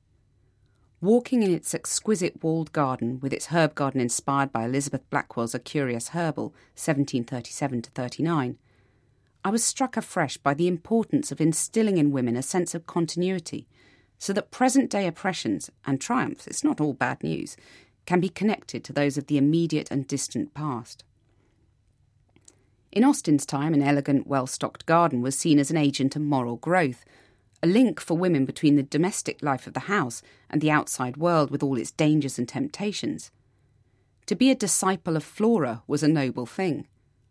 Walking 1.02 1.43
in 1.43 1.54
its 1.54 1.74
exquisite 1.74 2.41
walled 2.41 2.71
garden, 2.71 3.19
with 3.19 3.34
its 3.34 3.48
herb 3.48 3.76
garden 3.76 4.00
inspired 4.00 4.54
by 4.54 4.63
Elizabeth 4.63 5.08
Blackwell's 5.10 5.54
A 5.54 5.60
Curious 5.60 6.10
Herbal, 6.10 6.54
1737 6.76 7.82
to 7.82 7.89
39, 7.91 8.58
I 9.43 9.50
was 9.50 9.62
struck 9.62 9.98
afresh 9.98 10.38
by 10.38 10.54
the 10.54 10.69
importance 10.69 11.34
of 11.34 11.41
instilling 11.41 11.98
in 11.98 12.13
women 12.13 12.38
a 12.38 12.41
sense 12.41 12.74
of 12.74 12.88
continuity, 12.88 13.67
so 14.25 14.33
that 14.33 14.49
present 14.49 14.89
day 14.89 15.05
oppressions 15.05 15.69
and 15.85 16.01
triumphs, 16.01 16.47
it's 16.47 16.63
not 16.63 16.81
all 16.81 16.93
bad 16.93 17.21
news, 17.21 17.55
can 18.07 18.19
be 18.19 18.27
connected 18.27 18.83
to 18.83 18.91
those 18.91 19.19
of 19.19 19.27
the 19.27 19.38
immediate 19.38 19.91
and 19.91 20.07
distant 20.07 20.51
past. 20.55 21.03
In 22.91 23.03
Austen's 23.03 23.45
time, 23.45 23.75
an 23.75 23.83
elegant, 23.83 24.25
well 24.25 24.47
stocked 24.47 24.88
garden 24.88 25.21
was 25.21 25.38
seen 25.38 25.59
as 25.59 25.69
an 25.69 25.77
agent 25.77 26.15
of 26.15 26.23
moral 26.23 26.55
growth, 26.55 27.05
a 27.61 27.67
link 27.67 27.99
for 27.99 28.17
women 28.17 28.45
between 28.45 28.77
the 28.77 28.81
domestic 28.81 29.43
life 29.43 29.67
of 29.67 29.75
the 29.75 29.81
house 29.81 30.23
and 30.49 30.59
the 30.59 30.71
outside 30.71 31.17
world 31.17 31.51
with 31.51 31.61
all 31.61 31.77
its 31.77 31.91
dangers 31.91 32.39
and 32.39 32.49
temptations. 32.49 33.29
To 34.25 34.35
be 34.35 34.49
a 34.49 34.55
disciple 34.55 35.15
of 35.15 35.23
Flora 35.23 35.83
was 35.85 36.01
a 36.01 36.07
noble 36.07 36.47
thing. 36.47 36.88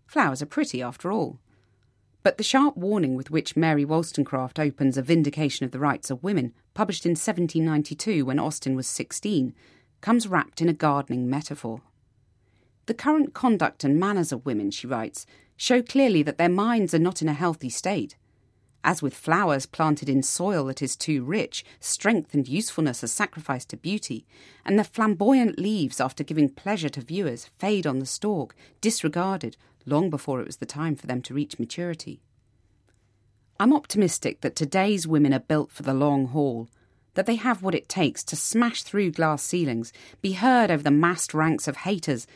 Flowers 0.06 0.40
are 0.42 0.46
pretty, 0.46 0.80
after 0.80 1.10
all. 1.10 1.40
But 2.22 2.38
the 2.38 2.44
sharp 2.44 2.76
warning 2.76 3.16
with 3.16 3.32
which 3.32 3.56
Mary 3.56 3.84
Wollstonecraft 3.84 4.60
opens 4.60 4.96
A 4.96 5.02
Vindication 5.02 5.66
of 5.66 5.72
the 5.72 5.80
Rights 5.80 6.08
of 6.08 6.22
Women, 6.22 6.52
published 6.74 7.06
in 7.06 7.10
1792 7.10 8.24
when 8.24 8.38
Austen 8.38 8.74
was 8.76 8.86
16, 8.86 9.54
comes 10.00 10.28
wrapped 10.28 10.60
in 10.60 10.68
a 10.68 10.74
gardening 10.74 11.30
metaphor. 11.30 11.80
The 12.86 12.94
current 12.94 13.32
conduct 13.32 13.84
and 13.84 13.98
manners 13.98 14.32
of 14.32 14.44
women, 14.44 14.70
she 14.70 14.86
writes, 14.86 15.24
show 15.56 15.80
clearly 15.80 16.22
that 16.24 16.36
their 16.36 16.48
minds 16.48 16.92
are 16.92 16.98
not 16.98 17.22
in 17.22 17.28
a 17.28 17.32
healthy 17.32 17.70
state. 17.70 18.16
As 18.82 19.00
with 19.00 19.14
flowers 19.14 19.64
planted 19.64 20.10
in 20.10 20.22
soil 20.22 20.66
that 20.66 20.82
is 20.82 20.94
too 20.94 21.24
rich, 21.24 21.64
strength 21.80 22.34
and 22.34 22.46
usefulness 22.46 23.02
are 23.02 23.06
sacrificed 23.06 23.70
to 23.70 23.78
beauty, 23.78 24.26
and 24.66 24.78
the 24.78 24.84
flamboyant 24.84 25.58
leaves, 25.58 26.00
after 26.00 26.22
giving 26.22 26.50
pleasure 26.50 26.90
to 26.90 27.00
viewers, 27.00 27.48
fade 27.58 27.86
on 27.86 27.98
the 27.98 28.04
stalk, 28.04 28.54
disregarded, 28.82 29.56
long 29.86 30.10
before 30.10 30.40
it 30.40 30.46
was 30.46 30.58
the 30.58 30.66
time 30.66 30.96
for 30.96 31.06
them 31.06 31.22
to 31.22 31.32
reach 31.32 31.58
maturity. 31.58 32.20
I'm 33.58 33.72
optimistic 33.72 34.40
that 34.40 34.56
today's 34.56 35.06
women 35.06 35.32
are 35.32 35.40
built 35.40 35.70
for 35.70 35.84
the 35.84 35.94
long 35.94 36.26
haul, 36.28 36.68
that 37.14 37.26
they 37.26 37.36
have 37.36 37.62
what 37.62 37.74
it 37.74 37.88
takes 37.88 38.24
to 38.24 38.36
smash 38.36 38.82
through 38.82 39.12
glass 39.12 39.42
ceilings, 39.42 39.92
be 40.20 40.32
heard 40.32 40.70
over 40.70 40.82
the 40.82 40.90
massed 40.90 41.32
ranks 41.32 41.68
of 41.68 41.78
haters, 41.78 42.26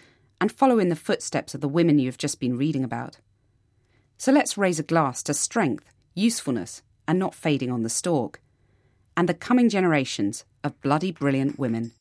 and 0.41 0.53
follow 0.53 0.79
in 0.79 0.89
the 0.89 0.97
footsteps 0.97 1.55
of 1.55 1.61
the 1.61 1.69
women 1.69 1.99
you've 1.99 2.19
just 2.19 2.39
been 2.39 2.57
reading 2.57 2.85
about. 2.85 3.19
So 4.17 4.31
let's 4.31 4.57
raise 4.57 4.79
a 4.79 4.85
glass 4.85 5.23
to 5.25 5.35
strength, 5.35 5.91
usefulness, 6.15 6.83
and 7.09 7.19
not 7.19 7.35
fading 7.35 7.73
on 7.73 7.83
the 7.83 7.89
stalk, 7.89 8.41
and 9.17 9.29
the 9.29 9.35
coming 9.35 9.69
generations 9.69 10.45
of 10.63 10.81
bloody 10.81 11.11
brilliant 11.11 11.59
women. 11.59 11.93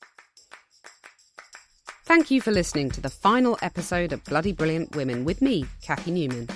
Thank 2.05 2.31
you 2.31 2.39
for 2.39 2.51
listening 2.51 2.91
to 2.91 3.01
the 3.01 3.09
final 3.09 3.57
episode 3.61 4.13
of 4.13 4.23
Bloody 4.23 4.53
Brilliant 4.53 4.95
Women 4.95 5.25
with 5.25 5.41
me, 5.41 5.65
Cathy 5.81 6.11
Newman. 6.11 6.47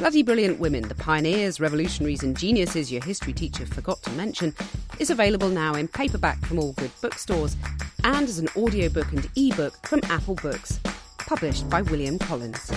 Bloody 0.00 0.22
Brilliant 0.22 0.58
Women, 0.58 0.88
the 0.88 0.94
pioneers, 0.94 1.60
revolutionaries, 1.60 2.22
and 2.22 2.34
geniuses 2.34 2.90
your 2.90 3.04
history 3.04 3.34
teacher 3.34 3.66
forgot 3.66 4.02
to 4.04 4.10
mention, 4.12 4.54
is 4.98 5.10
available 5.10 5.50
now 5.50 5.74
in 5.74 5.88
paperback 5.88 6.40
from 6.46 6.58
all 6.58 6.72
good 6.72 6.90
bookstores 7.02 7.54
and 8.02 8.26
as 8.26 8.38
an 8.38 8.48
audiobook 8.56 9.12
and 9.12 9.28
ebook 9.36 9.86
from 9.86 10.00
Apple 10.04 10.36
Books, 10.36 10.80
published 11.18 11.68
by 11.68 11.82
William 11.82 12.18
Collins. 12.18 12.72